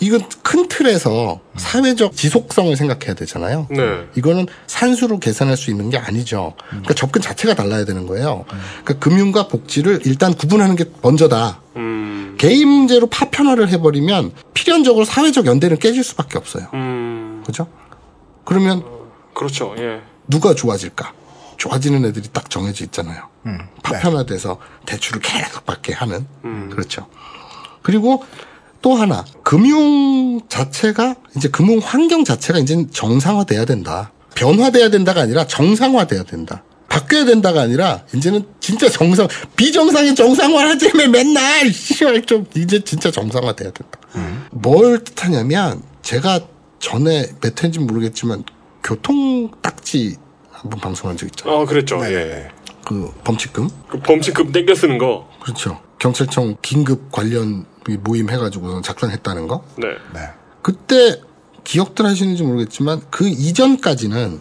[0.00, 3.66] 이건 큰 틀에서 사회적 지속성을 생각해야 되잖아요.
[3.70, 4.06] 네.
[4.14, 6.54] 이거는 산수로 계산할 수 있는 게 아니죠.
[6.68, 8.44] 그러니까 접근 자체가 달라야 되는 거예요.
[8.84, 11.60] 그러니까 금융과 복지를 일단 구분하는 게 먼저다.
[11.76, 12.36] 음.
[12.38, 16.68] 게임제로 파편화를 해버리면 필연적으로 사회적 연대는 깨질 수밖에 없어요.
[16.74, 17.66] 음, 그죠?
[18.44, 18.84] 그러면
[19.34, 19.74] 그렇죠.
[19.78, 20.00] 예.
[20.28, 21.12] 누가 좋아질까?
[21.56, 23.28] 좋아지는 애들이 딱 정해져 있잖아요.
[23.46, 23.58] 음.
[23.82, 26.26] 파편화돼서 대출을 계속 받게 하는.
[26.44, 26.70] 음.
[26.70, 27.08] 그렇죠.
[27.82, 28.24] 그리고
[28.80, 34.12] 또 하나, 금융 자체가, 이제 금융 환경 자체가 이제 정상화돼야 된다.
[34.34, 36.62] 변화돼야 된다가 아니라 정상화돼야 된다.
[36.88, 43.98] 바뀌어야 된다가 아니라, 이제는 진짜 정상, 비정상이 정상화하자면 맨날, 씨발, 좀, 이제 진짜 정상화돼야 된다.
[44.52, 46.40] 뭘 뜻하냐면, 제가
[46.78, 48.44] 전에 몇 회인지 모르겠지만,
[48.82, 50.16] 교통 딱지
[50.50, 51.60] 한번 방송한 적 있잖아요.
[51.60, 52.00] 아, 그랬죠.
[52.00, 52.12] 네.
[52.14, 52.48] 예.
[52.84, 53.68] 그 범칙금?
[53.88, 55.28] 그 범칙금 땡겨 쓰는 거.
[55.40, 55.80] 그렇죠.
[55.98, 57.66] 경찰청 긴급 관련
[58.00, 59.64] 모임 해가지고 작성했다는 거.
[59.76, 59.88] 네.
[60.14, 60.20] 네.
[60.62, 61.20] 그때
[61.64, 64.40] 기억들 하시는지 모르겠지만 그 이전까지는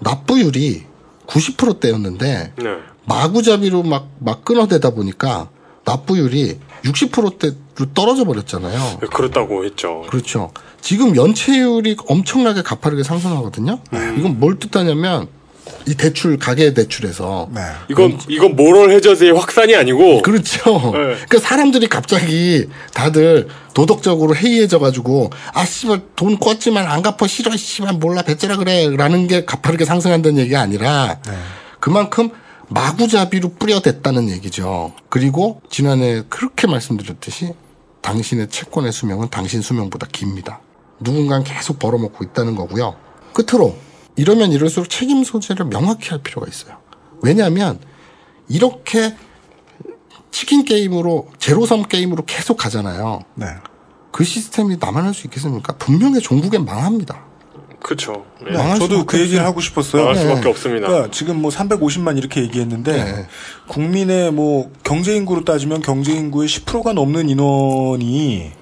[0.00, 0.84] 납부율이
[1.26, 2.76] 90%대였는데 네.
[3.06, 5.48] 마구잡이로 막, 막 끊어대다 보니까
[5.84, 8.98] 납부율이 60%대로 떨어져 버렸잖아요.
[9.00, 10.04] 네, 그렇다고 했죠.
[10.08, 10.50] 그렇죠.
[10.80, 13.78] 지금 연체율이 엄청나게 가파르게 상승하거든요.
[14.18, 15.28] 이건 뭘 뜻하냐면
[15.86, 17.60] 이 대출 가계 대출에서 네.
[17.88, 20.74] 이건 이건 모럴 해저드의 확산이 아니고 그렇죠.
[20.74, 20.90] 네.
[20.92, 27.94] 그러니까 사람들이 갑자기 다들 도덕적으로 해이해져 가지고 아 씨발 돈 꿨지만 안 갚아 싫어 씨발
[27.94, 31.18] 몰라 배째라 그래라는 게 가파르게 상승한다는 얘기가 아니라
[31.80, 32.30] 그만큼
[32.68, 34.92] 마구잡이로 뿌려댔다는 얘기죠.
[35.08, 37.52] 그리고 지난해 그렇게 말씀드렸듯이
[38.00, 40.60] 당신의 채권의 수명은 당신 수명보다 깁니다.
[41.00, 42.96] 누군가는 계속 벌어먹고 있다는 거고요.
[43.32, 43.76] 끝으로
[44.16, 46.78] 이러면 이럴수록 책임 소재를 명확히 할 필요가 있어요.
[47.22, 47.78] 왜냐하면
[48.48, 49.16] 이렇게
[50.30, 53.22] 치킨 게임으로 제로섬 게임으로 계속 가잖아요.
[53.34, 53.46] 네.
[54.12, 55.76] 그 시스템이 나만 할수 있겠습니까?
[55.76, 57.24] 분명히 종국엔 망합니다.
[57.80, 58.24] 그렇죠.
[58.42, 58.56] 네.
[58.56, 59.44] 망할 저도 그 얘기를.
[59.44, 60.02] 하고 싶었어요.
[60.02, 60.22] 나갈 네.
[60.22, 60.86] 수밖에 없습니다.
[60.86, 63.26] 그러니까 지금 뭐 350만 이렇게 얘기했는데 네.
[63.68, 68.52] 국민의 뭐 경제 인구로 따지면 경제 인구의 10%가 넘는 인원이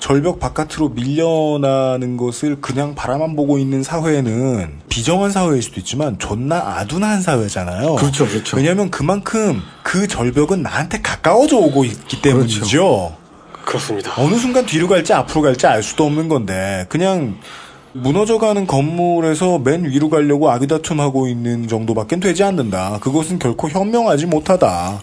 [0.00, 7.22] 절벽 바깥으로 밀려나는 것을 그냥 바라만 보고 있는 사회는 비정한 사회일 수도 있지만 존나 아둔한
[7.22, 7.96] 사회잖아요.
[7.96, 8.56] 그렇죠, 그렇죠.
[8.56, 12.60] 왜냐하면 그만큼 그 절벽은 나한테 가까워져 오고 있기 때문이죠.
[12.60, 13.16] 그렇죠.
[13.64, 14.12] 그렇습니다.
[14.16, 17.36] 어느 순간 뒤로 갈지 앞으로 갈지 알 수도 없는 건데 그냥
[17.92, 22.98] 무너져가는 건물에서 맨 위로 가려고 아비다툼하고 있는 정도밖엔 되지 않는다.
[23.00, 25.00] 그것은 결코 현명하지 못하다.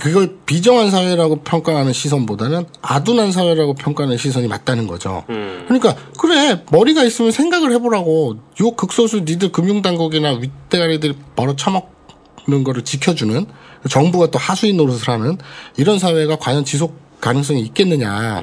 [0.00, 5.24] 그걸 비정한 사회라고 평가하는 시선보다는 아둔한 사회라고 평가하는 시선이 맞다는 거죠.
[5.30, 5.64] 음.
[5.66, 13.46] 그러니까 그래 머리가 있으면 생각을 해보라고 요 극소수 니들 금융당국이나 윗대가리들이 벌어 처먹는 거를 지켜주는
[13.88, 15.38] 정부가 또 하수인 노릇을 하는
[15.76, 18.42] 이런 사회가 과연 지속 가능성이 있겠느냐.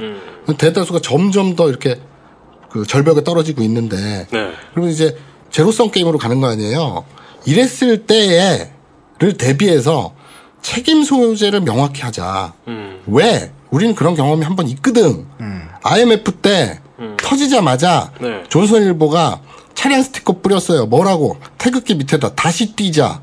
[0.58, 2.00] 대다수가 점점 더 이렇게
[2.70, 4.52] 그 절벽에 떨어지고 있는데 네.
[4.72, 5.18] 그러면 이제
[5.52, 7.06] 제로성 게임으로 가는 거 아니에요.
[7.46, 10.14] 이랬을 때에를 대비해서
[10.68, 12.52] 책임 소유제를 명확히 하자.
[12.68, 13.02] 음.
[13.08, 13.54] 왜?
[13.72, 15.26] 우리는 그런 경험이 한 번 있거든.
[15.82, 16.82] IMF 때
[17.18, 18.44] 터지자마자 네.
[18.50, 19.40] 조선일보가
[19.76, 20.86] 차량 스티커 뿌렸어요.
[20.88, 21.38] 뭐라고?
[21.58, 23.22] 태극기 밑에다 다시 뛰자.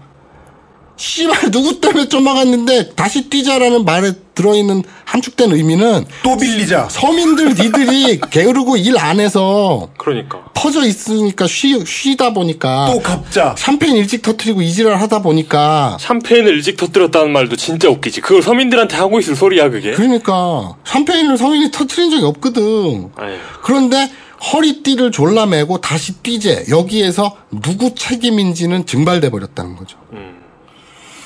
[0.97, 6.89] 씨발 누구 때문에 쫓아갔는데 다시 뛰자라는 말에 들어있는 함축된 의미는 또 빌리자.
[6.91, 10.45] 서민들 니들이 게으르고 일 안 해서 그러니까.
[10.55, 13.55] 퍼져 있으니까 쉬, 쉬다 보니까 또 갚자.
[13.59, 18.21] 샴페인 일찍 터트리고 이지랄 하다 보니까 샴페인을 일찍 터뜨렸다는 말도 진짜 웃기지.
[18.21, 19.93] 그걸 서민들한테 하고 있을 소리야, 그게.
[19.93, 23.11] 그러니까 샴페인을 서민이 터트린 적이 없거든.
[23.17, 23.37] 아유.
[23.63, 24.11] 그런데
[24.53, 29.97] 허리띠를 졸라매고 다시 뛰재 여기에서 누구 책임인지는 증발돼 버렸다는 거죠.
[30.13, 30.44] 음.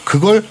[0.08, 0.42] 그걸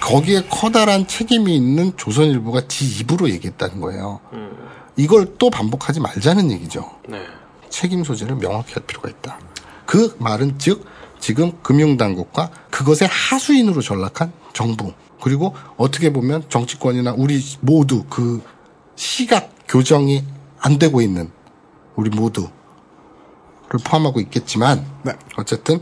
[0.00, 4.18] 거기에 커다란 책임이 있는 조선일보가 지 입으로 얘기했다는 거예요.
[4.32, 4.50] 음.
[4.96, 6.98] 이걸 또 반복하지 말자는 얘기죠.
[7.08, 7.22] 네.
[7.70, 9.38] 책임 소재를 명확히 할 필요가 있다.
[9.86, 10.84] 그 말은 즉
[11.20, 14.92] 지금 금융당국과 그것의 하수인으로 전락한 정부
[15.22, 18.42] 그리고 어떻게 보면 정치권이나 우리 모두 그
[18.96, 20.24] 시각 교정이
[20.58, 21.30] 안 되고 있는
[21.94, 22.50] 우리 모두를
[23.84, 25.12] 포함하고 있겠지만 네.
[25.36, 25.78] 어쨌든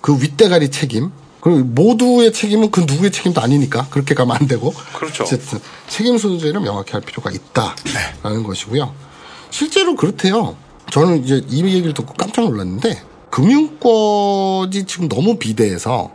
[0.00, 1.10] 그 윗대가리 책임
[1.46, 5.22] 그리고 모두의 책임은 그 누구의 책임도 아니니까 그렇게 가면 안 되고 그렇죠.
[5.22, 8.92] 어쨌든 책임 소재를 명확히 할 필요가 있다라는 것이고요.
[9.50, 10.56] 실제로 그렇대요.
[10.90, 16.10] 저는 이제 이 얘기를 듣고 깜짝 놀랐는데 금융권이 지금 너무 비대해서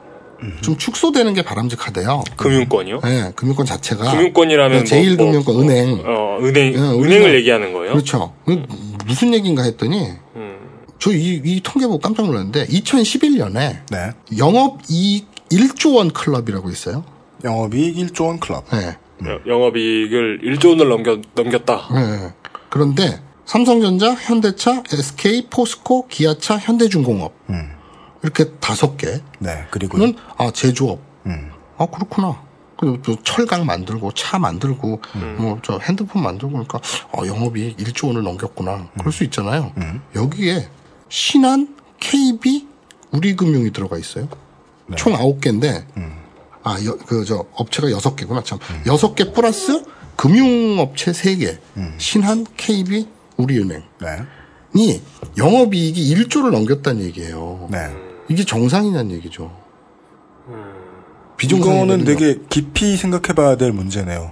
[0.62, 2.24] 좀 축소되는 게 바람직하대요.
[2.36, 3.00] 금융권이요?
[3.02, 7.36] 네, 금융권 자체가 금융권이라면 네, 제일 뭐- 뭐- 금융권 은행 어, 은행, 예, 우리가- 은행을
[7.36, 7.94] 얘기하는 거예요?
[7.94, 8.34] 그렇죠.
[8.46, 8.64] 그
[9.06, 10.18] 무슨 얘기인가 했더니 음.
[11.02, 14.12] 저 이 이 통계 보고 깜짝 놀랐는데 2011년에 네.
[14.38, 17.04] 영업 이익 1조 원 클럽이라고 있어요.
[17.43, 18.66] 영업이익 1조 원 클럽.
[18.72, 18.95] 네.
[19.28, 21.88] 여- 영업이익을 1조 원을 넘겨, 넘겼다.
[21.93, 22.34] 네.
[22.70, 27.34] 그런데 삼성전자, 현대차, SK, 포스코, 기아차, 현대중공업
[28.24, 29.66] 이렇게 다섯 개는 네.
[29.72, 30.99] 그리고는 아 제조업.
[31.26, 31.49] 음.
[31.78, 32.43] 아 그렇구나.
[32.78, 35.02] 그리고 또 철강 만들고 차 만들고
[35.38, 36.80] 뭐 저 핸드폰 만들고 그러니까
[37.12, 38.89] 어, 영업이 1조 원을 넘겼구나.
[38.99, 39.72] 그럴 수 있잖아요.
[40.16, 40.68] 여기에
[41.12, 42.68] 신한, KB,
[43.12, 44.30] 우리금융이 들어가 있어요.
[44.95, 45.84] 총 9개인데
[46.64, 48.57] 아, 그, 저, 업체가 6개구나, 참.
[48.86, 49.84] 6개 플러스
[50.16, 51.57] 금융업체 3개.
[51.97, 53.84] 신한, KB, 우리은행.
[53.99, 54.07] 네.
[54.74, 55.01] 이
[55.38, 57.68] 영업이익이 1조를 넘겼다는 얘기예요.
[57.70, 57.89] 네.
[58.30, 59.51] 이게 정상이냐는 얘기죠.
[61.36, 64.32] 비정상이 이거는 되게 깊이 생각해봐야 될 문제네요.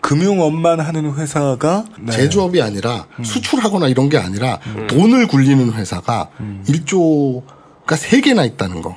[0.00, 2.12] 금융업만 하는 회사가 네.
[2.12, 6.28] 제조업이 아니라 수출하거나 이런 게 아니라 돈을 굴리는 회사가
[6.66, 7.42] 1조가
[7.86, 8.96] 3개나 있다는 거.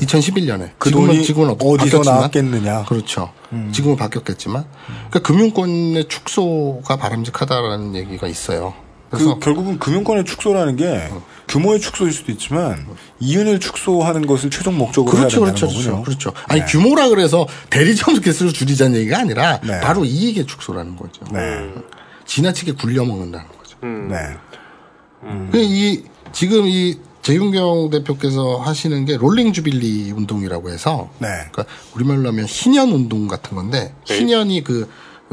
[0.00, 0.70] 2011년에.
[0.78, 2.16] 그 지금은, 돈이 지금은 없- 어디서 바뀌었지만.
[2.16, 2.84] 나왔겠느냐.
[2.84, 3.30] 그렇죠.
[3.72, 4.64] 지금은 바뀌었겠지만.
[5.10, 8.74] 그러니까 금융권의 축소가 바람직하다라는 얘기가 있어요.
[9.10, 11.08] 그래서 그 결국은 금융권의 축소라는 게
[11.48, 12.86] 규모의 축소일 수도 있지만
[13.20, 16.04] 이윤을 축소하는 것을 최종 목적으로 그렇죠, 해야 된다는 그렇죠, 거군요.
[16.04, 16.32] 그렇죠.
[16.32, 16.44] 그렇죠.
[16.46, 19.80] 아니 규모라 그래서 대리점 개수를 줄이자는 얘기가 아니라 네.
[19.80, 21.24] 바로 이익의 축소라는 거죠.
[21.32, 21.72] 네.
[22.26, 23.78] 지나치게 굴려 먹는다는 거죠.
[23.82, 24.08] 음.
[24.10, 24.36] 네.
[25.50, 31.28] 그이 지금 이 재윤경 대표께서 하시는 게 롤링 주빌리 운동이라고 해서 네.
[31.52, 34.18] 그러니까 우리말로 하면 희년 운동 같은 건데 네.
[34.18, 34.88] 희년이 그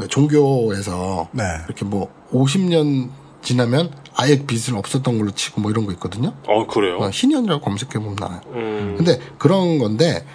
[0.08, 1.44] 종교에서 네.
[1.66, 3.08] 이렇게 뭐 50년
[3.46, 6.34] 지나면 아예 빚을 없었던 걸로 치고 뭐 이런 거 있거든요.
[6.48, 6.98] 어, 그래요?
[6.98, 8.40] 어, 희년이라고 검색해 보면 나와요.
[8.48, 8.94] 음.
[8.96, 10.26] 근데 그런 건데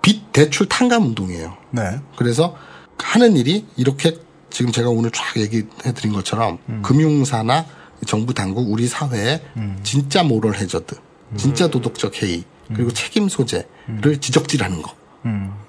[0.00, 1.56] 빚 대출 탕감 운동이에요.
[1.72, 1.98] 네.
[2.16, 2.56] 그래서
[2.98, 4.16] 하는 일이 이렇게
[4.48, 7.66] 지금 제가 오늘 쫙 얘기해 드린 것처럼 금융사나
[8.06, 9.42] 정부 당국 우리 사회에
[9.82, 10.96] 진짜 모럴 해저드,
[11.36, 14.94] 진짜 도덕적 해이, 그리고 책임 소재를 지적질하는 거.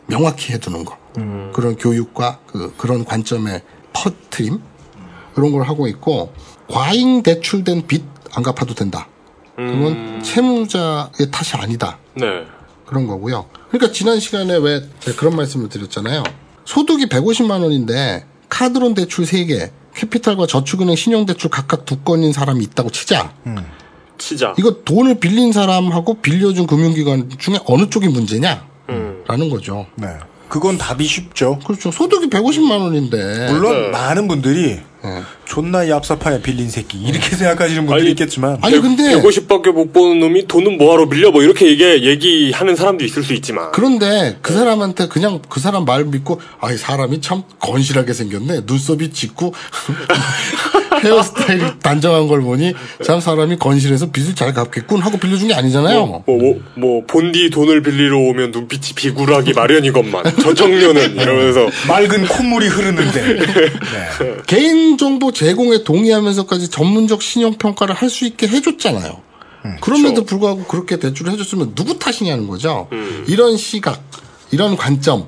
[0.08, 0.98] 명확히 해두는 거.
[1.54, 3.62] 그런 교육과 그, 그런 관점의
[3.94, 4.62] 퍼트림
[5.34, 6.34] 그런 걸 하고 있고
[6.72, 8.04] 과잉 대출된 빚
[8.34, 9.08] 안 갚아도 된다.
[9.56, 12.00] 그건 채무자의 탓이 아니다.
[12.16, 12.46] 네.
[12.86, 13.46] 그런 거고요.
[13.70, 16.24] 그러니까 지난 시간에 왜 제가 그런 말씀을 드렸잖아요.
[16.66, 23.34] 소득이 150만 원인데 카드론 대출 3개, 캐피탈과 저축은행 신용대출 각각 두 건인 사람이 있다고 치자.
[24.18, 24.56] 치자.
[24.58, 28.66] 이거 돈을 빌린 사람하고 빌려준 금융기관 중에 어느 쪽이 문제냐?
[29.28, 29.88] 라는 거죠.
[29.96, 30.08] 네.
[30.50, 31.60] 그건 답이 쉽죠.
[31.66, 31.92] 그렇죠.
[31.92, 33.52] 소득이 150만 원인데.
[33.52, 33.90] 물론 네.
[33.90, 35.22] 많은 분들이 네.
[35.46, 40.48] 존나 얍삽하게 빌린 새끼 이렇게 생각하시는 분들이 아니, 있겠지만 아니 근데 150밖에 못 버는 놈이
[40.48, 41.32] 돈은 뭐하러 빌려?
[41.32, 43.72] 뭐 이렇게 얘기, 얘기하는 사람도 있을 수 있지만.
[43.72, 49.54] 그런데 그 사람한테 그냥 그 사람 말 믿고 아이 사람이 참 건실하게 생겼네 눈썹이 짙고
[51.04, 52.74] 헤어스타일이 단정한 걸 보니
[53.04, 56.06] 참 사람이 건실해서 빚을 잘 갚겠군 하고 빌려준 게 아니잖아요.
[56.06, 60.24] 뭐, 뭐, 뭐, 본디 돈을 빌리러 오면 눈빛이 비굴하기 마련이건만.
[60.42, 61.68] 저 청년은 이러면서.
[61.88, 64.36] 맑은 콧물이 흐르는데 네.
[64.48, 69.22] 개인 정보 제공에 동의하면서까지 전문적 신용 평가를 할 수 있게 해줬잖아요.
[69.82, 72.90] 그럼에도 불구하고 그렇게 대출을 해줬으면 누구 탓이냐는 거죠.
[73.28, 74.04] 이런 시각,
[74.52, 75.28] 이런 관점,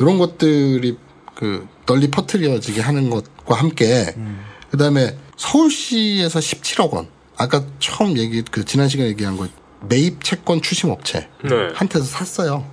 [0.00, 0.96] 이런 것들이
[1.34, 4.14] 그 널리 퍼뜨려지게 하는 것과 함께
[4.70, 7.08] 그 다음에 서울시에서 17억 원.
[7.36, 9.46] 아까 처음 얘기, 그 지난 시간에 얘기한 거
[9.88, 11.68] 매입 채권 추심 업체 네.
[11.74, 12.64] 한테서 샀어요.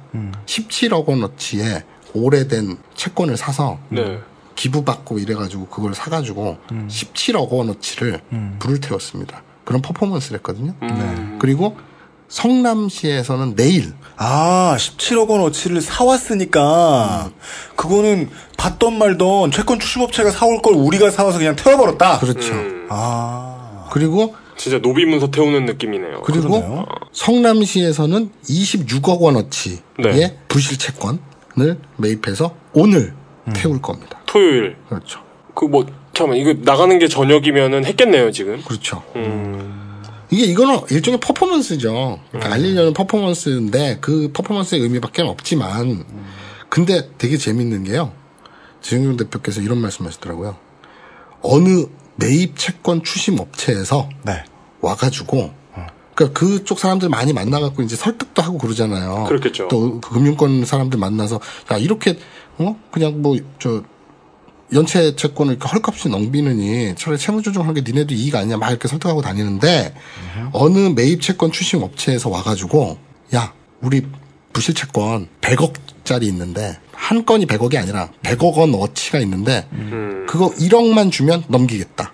[0.45, 1.83] 17억 원어치의
[2.13, 4.19] 오래된 채권을 사서 네.
[4.55, 8.21] 기부받고 이래가지고 그걸 사가지고 17억 원어치를
[8.59, 9.43] 불을 태웠습니다.
[9.65, 10.73] 그런 퍼포먼스를 했거든요.
[10.81, 11.37] 음.
[11.39, 11.77] 그리고
[12.27, 17.31] 성남시에서는 내일 아 17억 원어치를 사왔으니까
[17.75, 22.19] 그거는 받던 말던 채권 출시업체가 사올 걸 우리가 사와서 그냥 태워버렸다.
[22.19, 22.53] 그렇죠.
[22.53, 22.87] 음.
[22.89, 26.21] 아 그리고 진짜 노비문서 태우는 느낌이네요.
[26.23, 26.85] 그리고 그러네요.
[27.11, 30.39] 성남시에서는 26억 원어치의 네.
[30.47, 33.13] 부실 채권을 매입해서 오늘
[33.53, 34.19] 태울 겁니다.
[34.33, 34.75] 토요일.
[34.89, 35.21] 그렇죠.
[35.53, 38.61] 그 뭐, 잠깐만, 이거 나가는 게 저녁이면은 했겠네요, 지금.
[38.63, 39.03] 그렇죠.
[39.15, 40.01] 음.
[40.31, 42.19] 이게 이거는 일종의 퍼포먼스죠.
[42.31, 46.03] 그러니까 알리려는 퍼포먼스인데 그 퍼포먼스의 의미밖에 없지만
[46.69, 48.11] 근데 되게 재밌는 게요.
[48.81, 50.55] 지영경 대표께서 이런 말씀하시더라고요.
[51.43, 54.43] 어느 매입 채권 추심 업체에서 네.
[54.81, 55.53] 와가지고
[56.15, 59.25] 그러니까 그쪽 사람들 많이 만나갖고 이제 설득도 하고 그러잖아요.
[59.27, 59.67] 그렇겠죠.
[59.67, 61.39] 또그 금융권 사람들 만나서
[61.71, 62.17] 야 이렇게
[62.57, 63.83] 어 그냥 뭐 저
[64.73, 69.93] 연체 채권을 이렇게 헐값이 넘기느니 차라리 채무조정하는 게 니네도 이익 아니냐 막 이렇게 설득하고 다니는데
[70.51, 72.97] 어느 매입 채권 추심 업체에서 와가지고
[73.35, 74.05] 야 우리
[74.51, 80.25] 부실 채권 100억짜리 있는데 한 건이 100억이 아니라 100억 원 어치가 있는데 음.
[80.27, 82.13] 그거 1억만 주면 넘기겠다.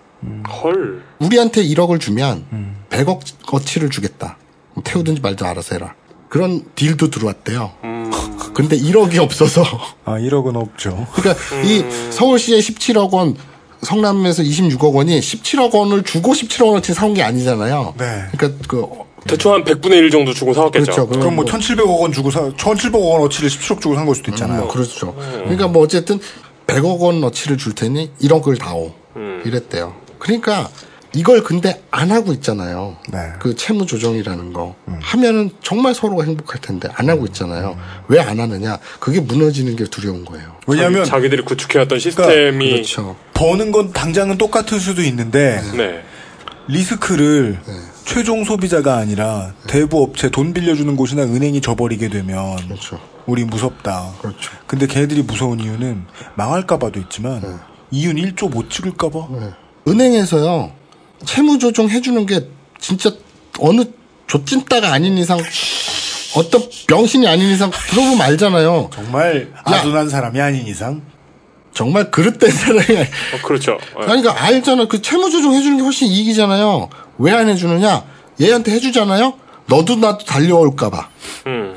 [0.61, 1.03] 헐.
[1.19, 2.45] 우리한테 1억을 주면
[2.89, 4.37] 100억 어치를 주겠다.
[4.73, 5.95] 뭐 태우든지 말든 알아서 해라.
[6.29, 7.71] 그런 deal도 들어왔대요.
[7.83, 8.08] 음.
[8.59, 9.63] 근데 1억이 없어서
[10.03, 11.07] 아 1억은 없죠.
[11.13, 13.35] 그러니까 이 서울시의 17억 원
[13.81, 17.93] 성남에서 26억 원이 17억 원을 주고 17억 원어치 사온 게 아니잖아요.
[17.97, 18.23] 네.
[18.35, 18.85] 그러니까 그
[19.25, 21.07] 대충 한 100분의 1 정도 주고 사왔겠죠.
[21.07, 21.07] 그렇죠.
[21.07, 24.61] 그럼 뭐 1,700억 원 주고 사 1,700억 원 어치를 17억 주고 산 걸 수도 있잖아요.
[24.63, 25.13] 뭐 그렇죠.
[25.15, 26.19] 그러니까 뭐 어쨌든
[26.67, 28.91] 100억 원 어치를 줄 테니 1억을 다오.
[29.15, 29.41] 음.
[29.45, 29.93] 이랬대요.
[30.19, 30.69] 그러니까
[31.13, 32.97] 이걸 근데 안 하고 있잖아요.
[33.11, 33.19] 네.
[33.39, 34.99] 그 채무 조정이라는 거 음.
[35.01, 37.77] 하면은 정말 서로가 행복할 텐데 안 하고 있잖아요.
[38.07, 38.77] 왜안 하느냐?
[38.99, 40.55] 그게 무너지는 게 두려운 거예요.
[40.67, 43.15] 왜냐하면 자기, 자기들이 구축해왔던 시스템이 그렇죠.
[43.33, 46.03] 버는 건 당장은 똑같을 수도 있는데 네.
[46.67, 47.59] 리스크를
[48.05, 52.99] 최종 소비자가 아니라 대부 업체 돈 빌려주는 곳이나 은행이 져버리게 되면 그렇죠.
[53.25, 54.13] 우리 무섭다.
[54.21, 54.51] 그렇죠.
[54.67, 56.05] 근데 걔네들이 무서운 이유는
[56.35, 57.47] 망할까봐도 있지만 네.
[57.91, 59.27] 이윤 1조 못 찍을까봐.
[59.87, 60.78] 은행에서요
[61.25, 62.47] 채무 조정 해주는 게
[62.79, 63.11] 진짜
[63.59, 63.83] 어느
[64.27, 65.39] 조찐따가 아닌 이상
[66.35, 68.89] 어떤 병신이 아닌 이상 들어보면 알잖아요.
[68.93, 71.01] 정말 아둔한 사람이 아닌 이상
[71.73, 73.77] 정말 그릇된 사람이 아니- 어, 그렇죠.
[73.99, 74.05] 네.
[74.05, 74.87] 그러니까 알잖아.
[74.87, 76.89] 그 채무 조정 해주는 게 훨씬 이익이잖아요.
[77.17, 78.03] 왜 안 해주느냐?
[78.41, 79.33] 얘한테 해주잖아요.
[79.67, 81.09] 너도 나도 달려올까봐
[81.47, 81.75] 음.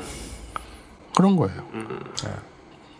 [1.15, 1.63] 그런 거예요.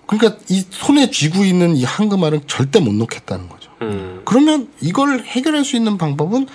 [0.06, 3.72] 그러니까 이 손에 쥐고 있는 이 황금알은 절대 못 놓겠다는 거죠.
[3.82, 4.13] 음.
[4.26, 6.48] 그러면 이걸 해결할 수 있는 방법은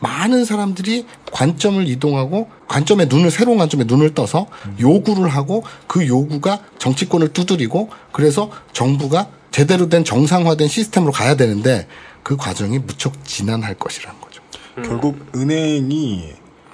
[0.00, 4.46] 많은 사람들이 관점을 이동하고 관점에 눈을 새로운 관점에 눈을 떠서
[4.78, 11.88] 요구를 하고 그 요구가 정치권을 두드리고 그래서 정부가 제대로 된 정상화된 시스템으로 가야 되는데
[12.22, 14.42] 그 과정이 무척 지난할 것이라는 거죠.
[14.84, 16.24] 결국 은행이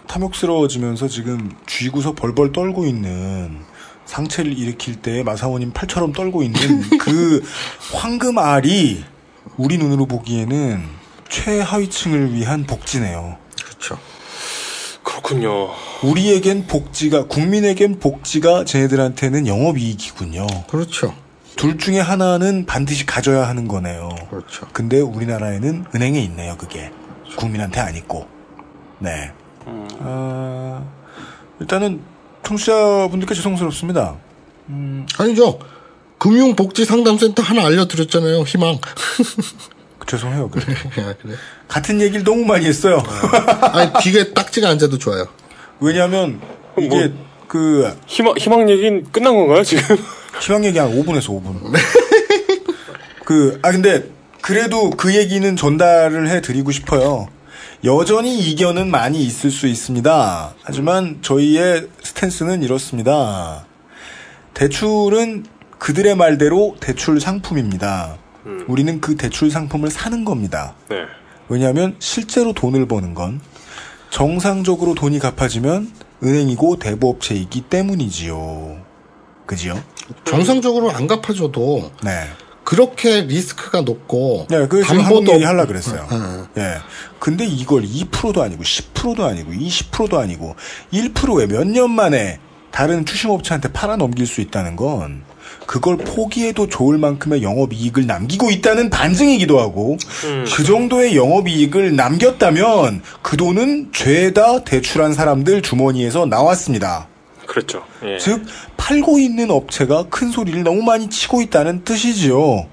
[0.08, 3.60] 탐욕스러워지면서 지금 쥐고서 벌벌 떨고 있는
[4.04, 6.58] 상체를 일으킬 때 마사오님 팔처럼 떨고 있는
[6.98, 7.42] 그
[7.92, 9.04] 황금알이
[9.56, 10.82] 우리 눈으로 보기에는
[11.28, 13.36] 최하위층을 위한 복지네요.
[13.64, 13.98] 그렇죠.
[15.02, 15.70] 그렇군요.
[16.02, 20.46] 우리에겐 복지가 국민에겐 복지가 쟤네들한테는 영업이익이군요.
[20.68, 21.14] 그렇죠.
[21.56, 24.08] 둘 중에 하나는 반드시 가져야 하는 거네요.
[24.30, 24.66] 그렇죠.
[24.72, 26.90] 근데 우리나라에는 은행에 있네요, 그게.
[27.36, 28.26] 국민한테 안 있고.
[28.98, 29.32] 네.
[30.00, 30.84] 아,
[31.60, 32.00] 일단은
[32.42, 34.16] 청취자분들께 죄송스럽습니다.
[35.18, 35.58] 아니죠.
[36.22, 38.42] 금융복지상담센터 하나 알려드렸잖아요.
[38.42, 38.78] 희망.
[40.06, 40.50] 죄송해요.
[40.50, 40.64] 그래.
[40.98, 41.34] 아, 그래.
[41.66, 43.02] 같은 얘기를 너무 많이 했어요.
[43.72, 45.26] 아니 귀에 딱지가 앉아도 좋아요.
[45.80, 46.40] 왜냐하면
[46.78, 49.96] 이게 뭐- 그 희망, 희망 얘기는 끝난 건가요, 지금?
[50.40, 51.76] 희망 얘기 한 5분에서 5분.
[53.24, 54.08] 그, 아, 근데,
[54.40, 57.28] 그래도 그 얘기는 전달을 해 드리고 싶어요.
[57.84, 60.54] 여전히 이견은 많이 있을 수 있습니다.
[60.62, 63.66] 하지만 저희의 스탠스는 이렇습니다.
[64.54, 65.46] 대출은
[65.82, 68.16] 그들의 말대로 대출 상품입니다.
[68.68, 70.74] 우리는 그 대출 상품을 사는 겁니다.
[70.88, 70.96] 네.
[71.48, 73.40] 왜냐하면 실제로 돈을 버는 건
[74.10, 75.90] 정상적으로 돈이 갚아지면
[76.22, 78.76] 은행이고 대부업체이기 때문이지요.
[79.46, 79.82] 그지요?
[80.24, 82.28] 정상적으로 안 갚아줘도 네.
[82.62, 86.06] 그렇게 리스크가 높고 네, 담보도 한국 얘기 없- 하려 그랬어요.
[86.54, 86.62] 네.
[86.62, 86.74] 예.
[87.18, 90.54] 근데 이걸 2%도 아니고 10%도 아니고 20%도 아니고
[90.92, 92.38] 1%에 몇 년 만에
[92.70, 95.24] 다른 추심업체한테 팔아 넘길 수 있다는 건
[95.72, 99.96] 그걸 포기해도 좋을 만큼의 영업이익을 남기고 있다는 반증이기도 하고
[100.54, 107.08] 그 정도의 영업이익을 남겼다면 그 돈은 죄다 대출한 사람들 주머니에서 나왔습니다.
[107.46, 107.86] 그렇죠.
[108.04, 108.18] 예.
[108.18, 108.44] 즉
[108.76, 112.66] 팔고 있는 업체가 큰 소리를 너무 많이 치고 있다는 뜻이지요.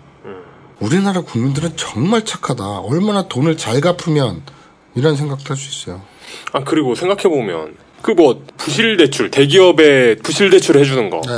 [0.82, 2.80] 우리나라 국민들은 정말 착하다.
[2.80, 4.41] 얼마나 돈을 잘 갚으면
[4.95, 6.02] 이런 생각도 할 수 있어요.
[6.52, 11.22] 아, 그리고 생각해 보면, 그 뭐, 부실 대출, 대기업에 부실 대출 해주는 거.
[11.26, 11.32] 네.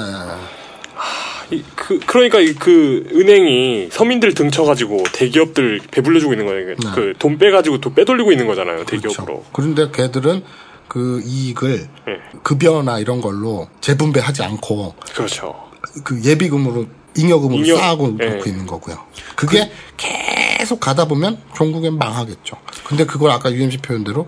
[1.51, 6.67] 이- 그, 그러니까 이- 그 은행이 서민들 등쳐가지고 대기업들 배불려주고 있는 거예요.
[6.67, 6.75] 네.
[6.95, 8.85] 그돈 빼가지고 돈 빼돌리고 있는 거잖아요.
[8.85, 9.25] 대기업으로.
[9.25, 9.45] 그렇죠.
[9.53, 10.43] 그런데 걔들은
[10.87, 12.39] 그 이익을 예.
[12.43, 15.55] 급여나 이런 걸로 재분배하지 않고 그렇죠.
[16.03, 16.85] 그 예비금으로
[17.15, 18.25] 잉여금으로 잉여- 쌓아고 예.
[18.29, 18.97] 놓고 있는 거고요.
[19.35, 22.57] 그게 계속 가다 보면 종국엔 망하겠죠.
[22.85, 24.27] 근데 그걸 아까 UMC 표현대로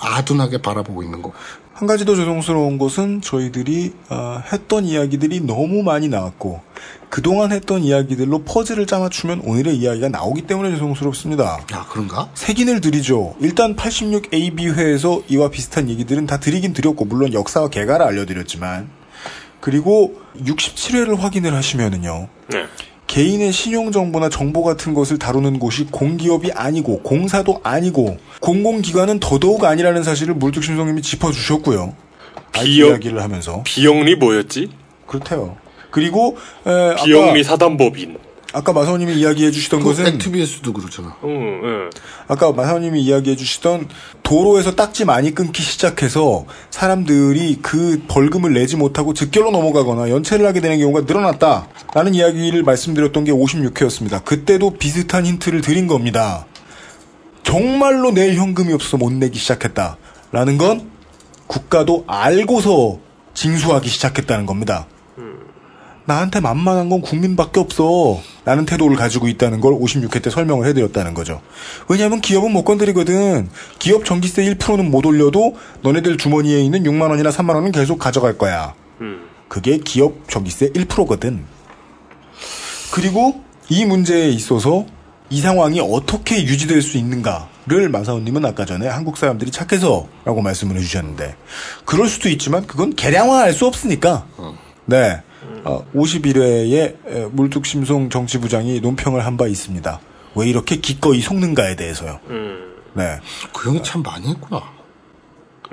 [0.00, 1.32] 아둔하게 바라보고 있는 거.
[1.82, 6.60] 한 가지 더 죄송스러운 것은 저희들이 아, 했던 이야기들이 너무 많이 나왔고
[7.08, 11.58] 그동안 했던 이야기들로 퍼즐을 짜맞추면 오늘의 이야기가 나오기 때문에 죄송스럽습니다.
[11.72, 12.30] 아 그런가?
[12.34, 13.34] 색인을 드리죠.
[13.40, 18.88] 일단 86AB회에서 이와 비슷한 얘기들은 다 드리긴 드렸고 물론 역사와 개가를 알려드렸지만
[19.58, 22.28] 그리고 67회를 확인을 하시면은요.
[22.50, 22.66] 네.
[23.16, 30.32] 개인의 신용정보나 정보 같은 것을 다루는 곳이 공기업이 아니고 공사도 아니고 공공기관은 더더욱 아니라는 사실을
[30.32, 31.94] 물뚝심성님이 짚어주셨고요.
[32.52, 34.70] 비영- 이야기를 하면서 비영리 뭐였지?
[35.06, 35.56] 그렇대요.
[35.90, 38.16] 그리고 에, 비영리 사단법인.
[38.52, 41.16] 아까 마사오님이 이야기해 주시던 그 것은 NTBS도 그렇잖아.
[41.24, 41.90] 음, 예.
[42.28, 43.88] 아까 마사오님이 이야기해 주시던
[44.22, 50.78] 도로에서 딱지 많이 끊기 시작해서 사람들이 그 벌금을 내지 못하고 즉결로 넘어가거나 연체를 하게 되는
[50.78, 54.24] 경우가 늘어났다라는 이야기를 말씀드렸던 게 56회였습니다.
[54.24, 56.46] 그때도 비슷한 힌트를 드린 겁니다.
[57.42, 60.90] 정말로 낼 현금이 없어서 못 내기 시작했다라는 건
[61.46, 62.98] 국가도 알고서
[63.34, 64.86] 징수하기 시작했다는 겁니다.
[66.04, 68.20] 나한테 만만한 건 국민밖에 없어.
[68.44, 71.40] 라는 태도를 가지고 있다는 걸 56회 때 설명을 해드렸다는 거죠.
[71.88, 73.48] 왜냐하면 기업은 못 건드리거든.
[73.78, 78.74] 기업 전기세 1%는 못 올려도 너네들 주머니에 있는 6만 원이나 3만 원은 계속 가져갈 거야.
[79.00, 79.28] 음.
[79.48, 81.44] 그게 기업 전기세 1%거든.
[82.92, 84.86] 그리고 이 문제에 있어서
[85.30, 91.36] 이 상황이 어떻게 유지될 수 있는가를 마사오님은 아까 전에 한국 사람들이 착해서라고 말씀을 해주셨는데
[91.86, 94.26] 그럴 수도 있지만 그건 개량화할 수 없으니까
[94.84, 95.22] 네
[95.64, 100.00] 어, 51회에 물뚝심송 정치부장이 논평을 한 바 있습니다.
[100.34, 102.20] 왜 이렇게 기꺼이 속는가에 대해서요.
[102.30, 102.74] 음.
[102.94, 103.18] 네.
[103.52, 104.62] 그 형이 참 많이 했구나.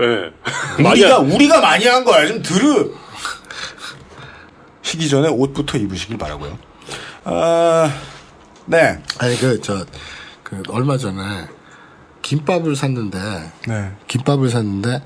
[0.01, 0.31] 예.
[0.83, 2.27] 우리가 우리가 많이 한 거야.
[2.27, 2.93] 좀 들으.
[4.81, 6.57] 쉬기 전에 옷부터 입으시길 바라고요.
[7.25, 7.91] 아,
[8.65, 9.01] 네.
[9.19, 9.85] 아니 그 저
[10.43, 11.45] 그 얼마 전에
[12.23, 13.19] 김밥을 샀는데
[13.67, 13.91] 네.
[14.07, 14.99] 김밥을 샀는데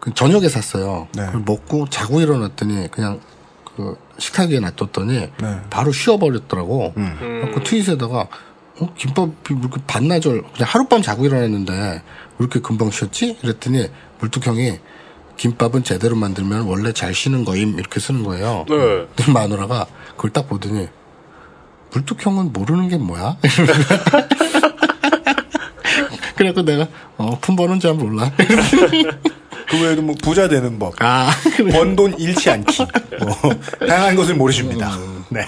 [0.00, 1.08] 그 저녁에 샀어요.
[1.14, 1.24] 네.
[1.26, 3.20] 그걸 먹고 자고 일어났더니 그냥
[3.76, 5.30] 그 식탁 위에 놔뒀더니 네.
[5.42, 5.62] 음.
[5.70, 6.94] 바로 쉬어버렸더라고.
[6.94, 8.28] 그 트윗에다가
[8.80, 12.02] 어 김밥이 왜 이렇게 반나절 그냥 하룻밤 자고 일어났는데 왜
[12.38, 13.38] 이렇게 금방 쉬었지?
[13.42, 13.88] 이랬더니
[14.20, 14.78] 물뚝형이
[15.36, 18.64] 김밥은 제대로 만들면 원래 잘 쉬는 거임 이렇게 쓰는 거예요.
[18.68, 19.06] 네.
[19.14, 20.88] 근데 마누라가 그걸 딱 보더니
[21.92, 23.36] 물뚝형은 모르는 게 뭐야?
[26.36, 28.30] 그래갖고 내가 어 품번은 잘 몰라.
[29.68, 31.30] 그 외에도 뭐 부자 되는 법, 아
[31.72, 32.86] 번 돈 잃지 않기,
[33.20, 34.96] 뭐 다양한 것을 모르십니다.
[35.30, 35.44] 네.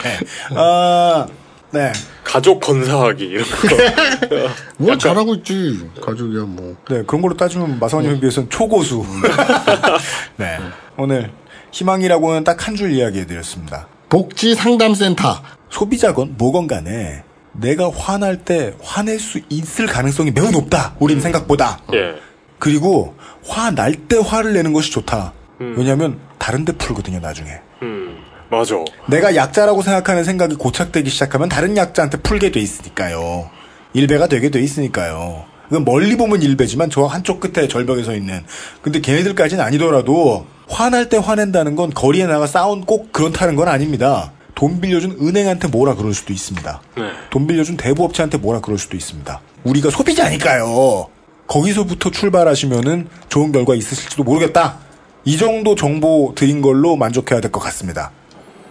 [0.54, 1.26] 아,
[1.72, 1.92] 네.
[2.24, 4.48] 가족 건사하기 이런 거.
[4.78, 6.76] 뭘 잘하고 있지 가족이야 뭐.
[6.88, 9.04] 네, 그런 걸로 따지면 마사오님에 비해서는 초고수.
[10.36, 10.58] 네.
[10.96, 11.30] 오늘
[11.72, 13.88] 희망이라고는 딱 한 줄 이야기해드렸습니다.
[14.08, 15.42] 복지 상담센터.
[15.70, 20.94] 소비자건 뭐건 간에 내가 화날 때 화낼 수 있을 가능성이 매우 높다.
[21.00, 21.80] 우린 생각보다.
[21.92, 22.14] 예.
[22.58, 23.15] 그리고
[23.48, 25.32] 화 날 때 화를 내는 것이 좋다.
[25.58, 27.50] 왜냐하면 다른 데 풀거든요, 나중에.
[27.82, 28.18] 음.
[28.50, 28.76] 맞아.
[29.08, 33.50] 내가 약자라고 생각하는 생각이 고착되기 시작하면 다른 약자한테 풀게 돼 있으니까요.
[33.92, 35.44] 일배가 되게 돼 있으니까요.
[35.64, 38.44] 그건 멀리 보면 일배지만 저 한쪽 끝에 절벽에 서 있는.
[38.82, 44.30] 근데 걔네들까지는 아니더라도 화날 때 화낸다는 건 거리에 나가 싸운 꼭 그렇다는 건 아닙니다.
[44.54, 46.80] 돈 빌려준 은행한테 뭐라 그럴 수도 있습니다.
[46.98, 47.02] 네.
[47.30, 49.40] 돈 빌려준 대부업체한테 뭐라 그럴 수도 있습니다.
[49.64, 51.08] 우리가 소비자니까요.
[51.46, 54.78] 거기서부터 출발하시면은 좋은 결과 있으실지도 모르겠다.
[55.24, 58.10] 이 정도 정보 드린 걸로 만족해야 될 것 같습니다.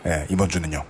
[0.05, 0.83] 예, 이번 주는요.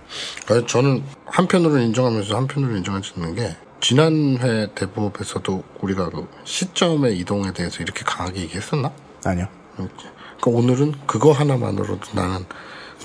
[0.48, 7.52] 아니, 저는 한편으로는 인정하면서 한편으로는 인정하지 않는 게 지난 회 대부업에서도 우리가 그 시점의 이동에
[7.52, 8.90] 대해서 이렇게 강하게 얘기했었나?
[9.24, 9.46] 아니요.
[9.76, 10.00] 그러니까
[10.44, 12.44] 오늘은 그거 하나만으로도 나는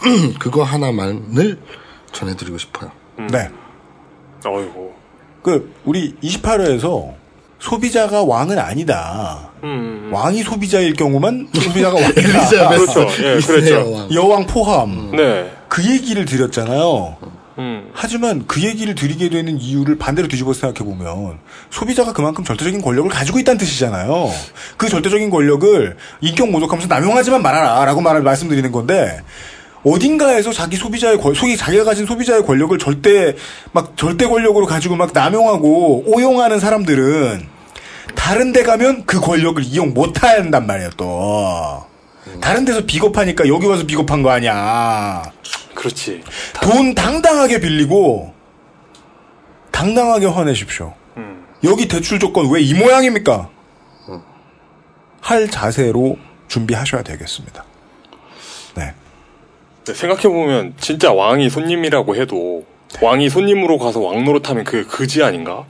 [0.40, 1.60] 그거 하나만을
[2.12, 2.92] 전해드리고 싶어요.
[3.32, 3.50] 네.
[4.46, 4.94] 어이고.
[5.44, 7.14] 그, 우리 28회에서
[7.62, 9.52] 소비자가 왕은 아니다.
[9.64, 10.10] 음.
[10.12, 12.70] 왕이 소비자일 경우만 소비자가 왕이다.
[12.76, 13.08] 그렇죠.
[13.20, 13.92] 예, 그렇죠.
[13.92, 14.12] 왕.
[14.12, 15.12] 여왕 포함.
[15.16, 15.52] 네.
[15.70, 17.18] 그 얘기를 드렸잖아요.
[17.60, 17.92] 음.
[17.94, 21.38] 하지만 그 얘기를 드리게 되는 이유를 반대로 뒤집어 생각해 보면
[21.70, 24.32] 소비자가 그만큼 절대적인 권력을 가지고 있다는 뜻이잖아요.
[24.78, 29.22] 그 절대적인 권력을 인격 모독하면서 남용하지만 말아라 라고 말을 말씀드리는 건데
[29.84, 33.36] 어딘가에서 자기 소비자의 권, 속이 자기가 가진 소비자의 권력을 절대
[33.72, 37.48] 막 절대 권력으로 가지고 막 남용하고 오용하는 사람들은
[38.16, 41.86] 다른 데 가면 그 권력을 이용 못 한단 말이에요, 또.
[42.40, 45.24] 다른 데서 비겁하니까 여기 와서 비겁한 거 아니야.
[45.74, 46.22] 그렇지.
[46.62, 48.34] 돈 당당하게 빌리고
[49.72, 50.94] 당당하게 화내십시오.
[51.18, 51.44] 음.
[51.64, 53.50] 여기 대출 조건 왜 이 모양입니까?
[55.22, 56.18] 할 자세로
[56.48, 57.64] 준비하셔야 되겠습니다.
[59.86, 62.66] 생각해보면 진짜 왕이 손님이라고 해도
[63.02, 65.66] 왕이 손님으로 가서 왕 노릇하면 그게 그지 아닌가?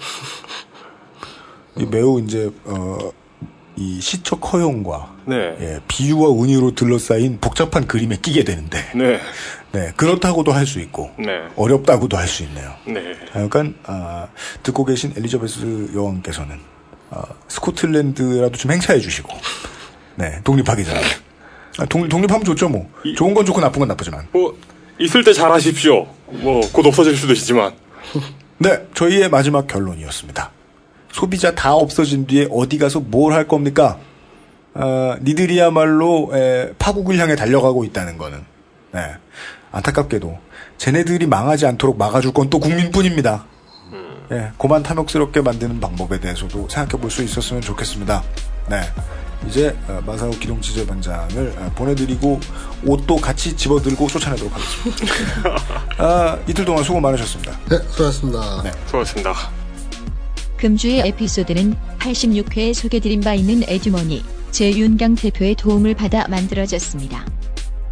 [1.77, 2.97] 이 매우 이제 어,
[3.77, 5.55] 이 시적 허용과 네.
[5.61, 9.19] 예, 비유와 운유로 둘러싸인 복잡한 그림에 끼게 되는데 네.
[9.71, 11.43] 네, 그렇다고도 할 수 있고 네.
[11.55, 12.73] 어렵다고도 할 수 있네요.
[12.85, 13.13] 네.
[13.35, 14.27] 약간 아,
[14.63, 16.59] 듣고 계신 엘리자베스 여왕께서는
[17.11, 19.29] 아, 스코틀랜드라도 좀 행사해 주시고
[20.15, 20.99] 네 독립하기 전에
[21.77, 24.57] 아, 독, 독립하면 좋죠 뭐 좋은 건 좋고 나쁜 건 나쁘지만 뭐,
[24.99, 26.05] 있을 때 잘하십시오.
[26.29, 27.73] 뭐, 곧 없어질 수도 있지만.
[28.59, 30.51] 네 저희의 마지막 결론이었습니다
[31.11, 33.97] 소비자 다 없어진 뒤에 어디 가서 뭘 할 겁니까
[34.73, 38.43] 아, 니들이야말로 에, 파국을 향해 달려가고 있다는 거는
[38.93, 39.01] 네.
[39.71, 40.37] 안타깝게도
[40.77, 43.45] 쟤네들이 망하지 않도록 막아줄 건 또 국민뿐입니다.
[44.31, 48.23] 예, 고만 탐욕스럽게 만드는 방법에 대해서도 생각해 볼 수 있었으면 좋겠습니다.
[48.71, 48.81] 네.
[49.47, 52.39] 이제 어, 마사오 기동지재반장을 어, 보내드리고
[52.85, 55.57] 옷도 같이 집어들고 쫓아내도록 하겠습니다.
[55.97, 57.59] 아, 이틀 동안 수고 많으셨습니다.
[57.69, 58.63] 네, 수고하셨습니다.
[58.63, 58.71] 네.
[58.85, 59.33] 수고하셨습니다.
[60.55, 67.25] 금주의 에피소드는 86회에 소개드린 바 있는 에듀머니 제윤강 대표의 도움을 받아 만들어졌습니다.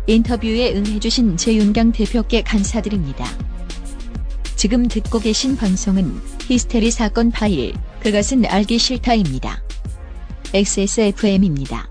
[0.07, 3.25] 인터뷰에 응해주신 제윤강 대표께 감사드립니다.
[4.55, 9.61] 지금 듣고 계신 방송은 히스테리 사건 파일, 그것은 알기 싫다입니다.
[10.53, 11.87] XSFM입니다.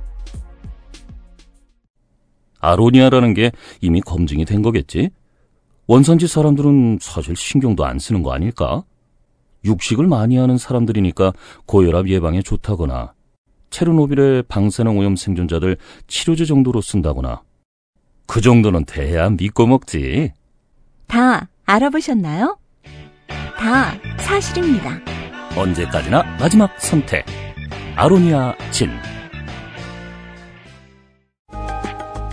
[2.60, 5.10] 아로니아라는 게 이미 검증이 된 거겠지?
[5.86, 8.82] 원산지 사람들은 사실 신경도 안 쓰는 거 아닐까?
[9.64, 11.32] 육식을 많이 하는 사람들이니까
[11.66, 13.14] 고혈압 예방에 좋다거나
[13.70, 15.76] 체르노빌의 방사능 오염 생존자들
[16.08, 17.42] 치료제 정도로 쓴다거나
[18.26, 20.32] 그 정도는 돼야 믿고 먹지.
[21.06, 22.58] 다 알아보셨나요?
[23.56, 25.00] 다 사실입니다.
[25.56, 27.24] 언제까지나 마지막 선택.
[27.98, 28.92] 아로니아 진.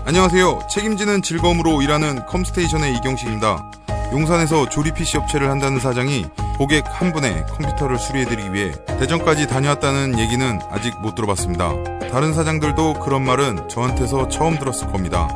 [0.06, 0.60] 안녕하세요.
[0.70, 3.72] 책임지는 즐거움으로 일하는 컴스테이션의 이경식입니다.
[4.14, 6.28] 용산에서 조립 PC 업체를 한다는 사장이
[6.60, 11.74] 고객 한 분의 컴퓨터를 수리해드리기 위해 대전까지 다녀왔다는 얘기는 아직 못 들어봤습니다.
[12.12, 15.28] 다른 사장들도 그런 말은 저한테서 처음 들었을 겁니다.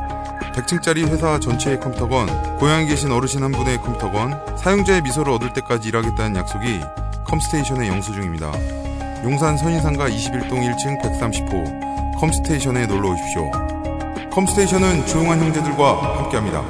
[0.54, 6.36] 100층짜리 회사 전체의 컴퓨터건, 고향에 계신 어르신 한 분의 컴퓨터건, 사용자의 미소를 얻을 때까지 일하겠다는
[6.36, 6.82] 약속이
[7.26, 8.52] 컴스테이션의 영수증입니다.
[9.22, 13.50] 용산 선인상가 21동 1층 130호 컴스테이션에 놀러 오십시오.
[14.30, 16.64] 컴스테이션은 조용한 형제들과 함께합니다.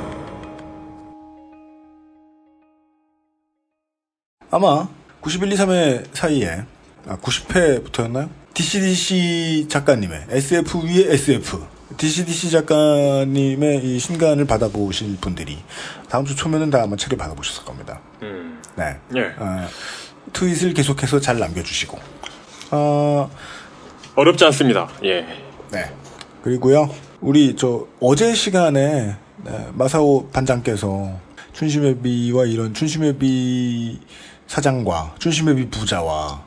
[4.51, 4.89] 아마
[5.21, 6.65] 91, 2, 3회 사이에
[7.07, 8.29] 아, 90회부터였나요?
[8.55, 11.65] DCDC 작가님의 SF 위에 SF
[11.97, 15.63] DCDC 작가님의 이 신간을 받아보실 분들이
[16.09, 18.01] 다음 주 초면은 다 아마 책을 받아보셨을 겁니다.
[18.23, 18.61] 음.
[18.77, 18.97] 네.
[19.15, 19.35] 예.
[19.39, 19.69] 어,
[20.33, 21.99] 트윗을 계속해서 잘 남겨주시고
[22.71, 23.31] 어,
[24.15, 24.89] 어렵지 않습니다.
[25.05, 25.23] 예.
[25.73, 25.93] 네.
[26.43, 26.89] 그리고요,
[27.21, 31.11] 우리 저 어제 시간에 네, 마사오 반장께서
[31.53, 34.01] 춘심회비와 이런 춘심회비
[34.47, 36.43] 사장과 춘심회비 부자와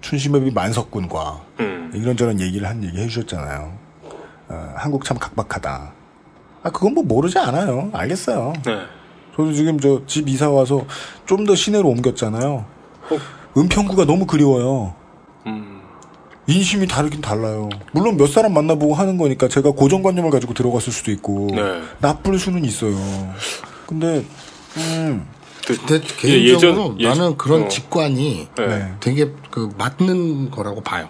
[0.00, 1.90] 춘심회비 만석군과 음.
[1.94, 3.72] 이런저런 얘기를 한 얘기 해주셨잖아요.
[4.48, 5.92] 어, 한국 참 각박하다.
[6.62, 7.90] 아 그건 뭐 모르지 않아요.
[7.92, 8.52] 알겠어요.
[8.64, 8.78] 네.
[9.36, 10.84] 저도 지금 저 집 이사 와서
[11.26, 12.52] 좀 더 시내로 옮겼잖아요.
[13.10, 13.18] 어.
[13.56, 14.94] 은평구가 너무 그리워요.
[15.46, 15.80] 음.
[16.46, 17.70] 인심이 다르긴 달라요.
[17.92, 21.80] 물론 몇 사람 만나보고 하는 거니까 제가 고정관념을 가지고 들어갔을 수도 있고 네.
[22.00, 22.94] 나쁠 수는 있어요.
[23.86, 24.24] 근데
[24.76, 25.26] 음,
[25.66, 27.68] 근데 예, 개인적으로 예전- 예전- 나는 그런 어.
[27.68, 28.66] 직관이 네.
[28.66, 28.92] 네.
[29.00, 31.08] 되게 그 맞는 거라고 봐요.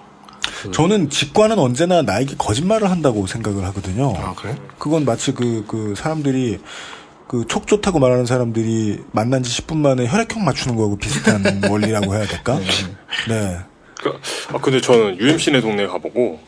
[0.72, 4.14] 저는 직관은 언제나 나에게 거짓말을 한다고 생각을 하거든요.
[4.16, 4.54] 아 그래?
[4.78, 6.60] 그건 마치 그, 그 사람들이
[7.26, 12.24] 그 촉 좋다고 말하는 사람들이 만난 지 10분 만에 혈액형 맞추는 거하고 비슷한 원리라고 해야
[12.26, 12.56] 될까?
[13.28, 13.58] 네.
[13.58, 13.73] 그,
[14.52, 16.40] 아, 근데 저는 UMC네 동네 가보고,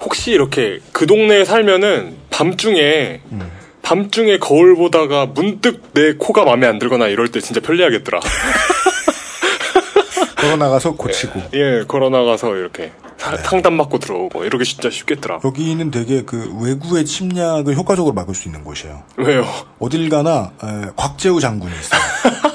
[0.00, 3.50] 혹시 이렇게 그 동네에 살면은 밤중에, 음.
[3.82, 8.20] 밤중에 거울 보다가 문득 내 코가 마음에 안 들거나 이럴 때 진짜 편리하겠더라.
[10.36, 11.40] 걸어 나가서 고치고.
[11.54, 13.42] 예, 걸어나가서 이렇게 사- 네.
[13.42, 15.40] 상담 받고 들어오고, 이러기 진짜 쉽겠더라.
[15.44, 19.02] 여기는 되게 그 외구의 침략을 효과적으로 막을 수 있는 곳이에요.
[19.16, 19.44] 왜요?
[19.80, 22.00] 어딜 가나 에, 곽재우 장군이 있어요.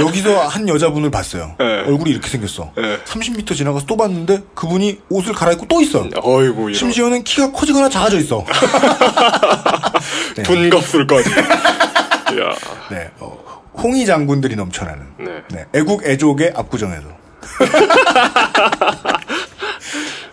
[0.00, 1.54] 여기서 한 여자분을 봤어요.
[1.58, 1.64] 네.
[1.86, 2.72] 얼굴이 이렇게 생겼어.
[2.76, 2.98] 네.
[3.04, 6.08] 30m 지나가서 또 봤는데 그분이 옷을 갈아입고 또 있어.
[6.22, 6.74] 어이구, 이런.
[6.74, 8.44] 심지어는 키가 커지거나 작아져 있어.
[10.36, 10.42] 네.
[10.44, 11.30] 분갑술까지.
[11.30, 12.54] 이야,
[12.90, 13.10] 네.
[13.20, 13.38] 어,
[13.74, 15.06] 홍위 장군들이 넘쳐나는.
[15.18, 15.42] 네.
[15.50, 15.66] 네.
[15.74, 17.08] 애국 애족의 압구정에서.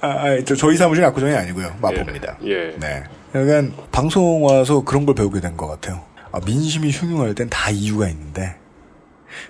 [0.02, 1.76] 아, 아, 저, 저희 사무실은 압구정이 아니고요.
[1.82, 2.38] 마포입니다.
[2.46, 2.74] 예.
[2.80, 3.04] 네.
[3.36, 6.04] 약간 방송 와서 그런 걸 배우게 된 것 같아요.
[6.32, 8.56] 아, 민심이 흉흉할 땐 다 이유가 있는데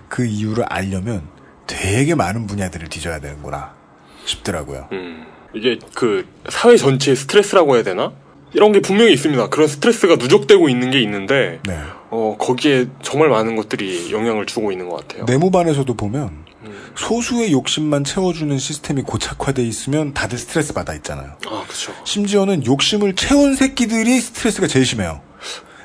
[0.07, 1.23] 그 이유를 알려면
[1.67, 3.73] 되게 많은 분야들을 뒤져야 되는구나
[4.25, 4.89] 싶더라고요.
[4.91, 8.11] 음, 이게 그 사회 전체의 스트레스라고 해야 되나?
[8.53, 9.49] 이런 게 분명히 있습니다.
[9.49, 11.77] 그런 스트레스가 누적되고 있는 게 있는데, 네.
[12.09, 15.25] 어, 거기에 정말 많은 것들이 영향을 주고 있는 것 같아요.
[15.25, 16.91] 네모반에서도 보면 음.
[16.95, 21.33] 소수의 욕심만 채워주는 시스템이 고착화돼 있으면 다들 스트레스 받아 있잖아요.
[21.47, 21.93] 아, 그쵸.
[22.03, 25.21] 심지어는 욕심을 채운 새끼들이 스트레스가 제일 심해요.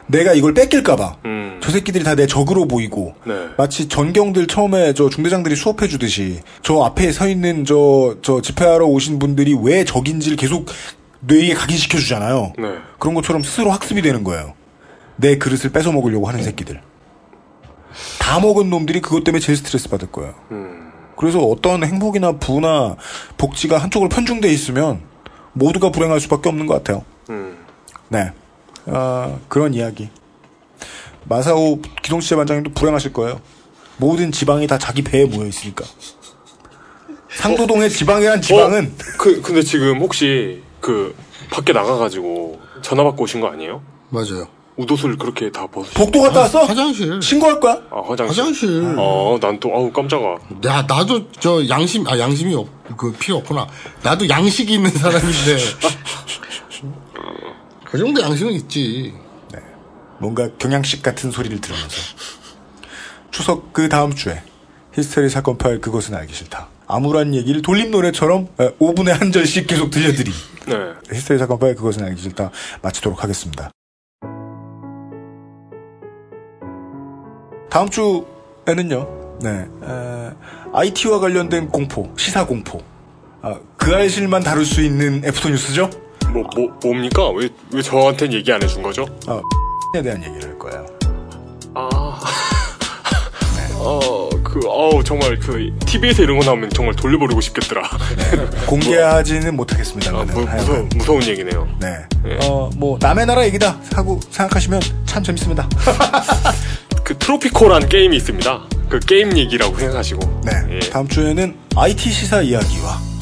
[0.07, 1.17] 내가 이걸 뺏길까봐.
[1.25, 3.35] 음, 저 새끼들이 다 내 적으로 보이고 네.
[3.57, 9.19] 마치 전경들 처음에 저 중대장들이 수업해 주듯이 저 앞에 서 있는 저 저 집회하러 오신
[9.19, 10.67] 분들이 왜 적인지를 계속
[11.21, 12.53] 뇌에 각인시켜 주잖아요.
[12.59, 12.65] 네.
[12.99, 14.53] 그런 것처럼 스스로 학습이 되는 거예요.
[15.17, 16.81] 내 그릇을 뺏어 먹으려고 하는 새끼들.
[18.19, 20.35] 다 먹은 놈들이 그것 때문에 제일 스트레스 받을 거예요.
[20.51, 22.97] 음, 그래서 어떤 행복이나 부나
[23.39, 25.01] 복지가 한쪽으로 편중돼 있으면
[25.53, 27.05] 모두가 불행할 수밖에 없는 것 같아요.
[27.31, 27.57] 음.
[28.09, 28.33] 네.
[28.87, 30.09] 아, 그런 이야기.
[31.25, 33.41] 마사오 기동시제 반장님도 불행하실 거예요.
[33.97, 35.85] 모든 지방이 다 자기 배에 모여 있으니까.
[37.31, 41.15] 상도동의 지방이란 지방은 어, 그 근데 지금 혹시 그
[41.51, 43.83] 밖에 나가가지고 전화 받고 오신 거 아니에요?
[44.11, 44.47] 맞아요.
[44.77, 45.95] 우도술 그렇게 다 벗으시.
[45.95, 46.65] 복도 갔다 왔어?
[46.65, 47.21] 화장실.
[47.23, 47.81] 신고할 거야?
[47.91, 48.43] 아 화장실.
[48.43, 48.95] 화장실.
[48.99, 50.37] 어, 난또 아우 깜짝아.
[50.67, 53.67] 야, 나도 저 양심, 아, 양심이 없, 그 필요 없구나.
[54.03, 55.57] 나도 양식이 있는 사람인데.
[57.95, 59.15] 그 정도 양심은 있지.
[60.19, 61.97] 뭔가 경양식 같은 소리를 들으면서
[63.31, 64.43] 추석 그 다음 주에
[64.95, 66.67] 히스테리 사건 파일 그것은 알기 싫다.
[66.89, 70.33] 아무런 얘기를 돌림 노래처럼 5분에 한 절씩 계속 들려드림.
[70.67, 70.75] 네.
[71.15, 72.51] 히스테리 사건 파일 그것은 알기 싫다.
[72.83, 73.71] 마치도록 하겠습니다.
[77.71, 79.39] 다음 주에는요.
[79.41, 79.69] 네.
[79.85, 80.31] 에,
[80.73, 82.83] IT와 관련된 공포, 시사 공포.
[83.41, 85.91] 아, 그 알싫만 다룰 수 있는 애프터 뉴스죠?
[86.35, 87.31] 뭐, 뭐, 뭡니까?
[87.31, 89.07] 왜, 왜 저한테는 얘기 안 해준 거죠?
[89.29, 89.41] 아,
[89.97, 90.87] 에 대한 얘기를 할 거예요.
[91.75, 92.21] 아.
[93.77, 97.89] 어, 그, 어우, 정말 그, TV에서 이런 거 나오면 정말 돌려버리고 싶겠더라.
[98.67, 100.11] 공개하지는 못하겠습니다.
[100.11, 101.69] 아, 무, 무서, 무서운 얘기네요.
[101.79, 101.95] 네.
[102.43, 105.69] 어, 뭐, 남의 나라 얘기다 하고 생각하시면 참 재밌습니다.
[107.05, 108.63] 그 트로피코란 게임이 있습니다.
[108.89, 110.41] 그 게임 얘기라고 생각하시고.
[110.45, 110.53] 네.
[110.71, 110.91] 예.
[110.91, 113.14] 다음 주에는 IT 시사 이야기와, 어,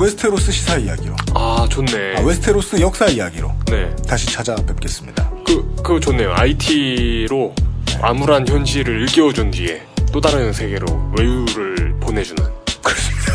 [0.00, 2.16] 웨스테로스 시사 이야기로, 아, 좋네.
[2.16, 3.94] 아, 웨스테로스 역사 이야기로 네.
[4.08, 5.30] 다시 찾아뵙겠습니다.
[5.46, 6.32] 그, 그거 좋네요.
[6.32, 7.54] IT로
[8.00, 12.42] 암울한 현실을 일깨워준 뒤에 또 다른 세계로 외유를 보내주는.
[12.82, 13.32] 그렇습니다.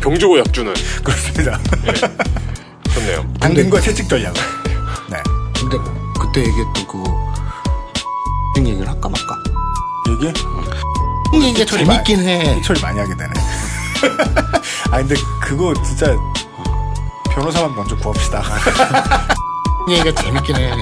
[0.00, 0.72] 병 주고 약 주는.
[1.04, 1.60] 그렇습니다.
[2.94, 3.30] 좋네요.
[3.38, 4.32] 당근과 채찍 전략.
[5.10, 5.18] 네.
[5.54, 5.76] 근데
[6.18, 9.36] 그때 얘기했던 그, 얘기를 할까 말까?
[10.08, 10.26] 얘기?
[11.44, 12.56] 얘기가 희철이 재밌긴 해.
[12.56, 13.32] 희철이 많이 하게 되네.
[14.90, 16.16] 아, 근데 그거 진짜
[17.34, 18.42] 변호사만 먼저 구합시다.
[19.88, 20.72] 얘기가 재밌긴 해.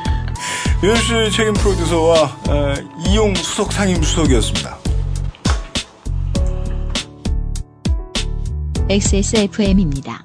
[0.82, 2.74] 유현씨 책임 프로듀서와 어,
[3.06, 4.78] 이용 수석 상임 수석이었습니다.
[8.88, 10.22] XSFM입니다.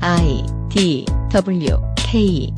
[0.00, 2.52] I D W K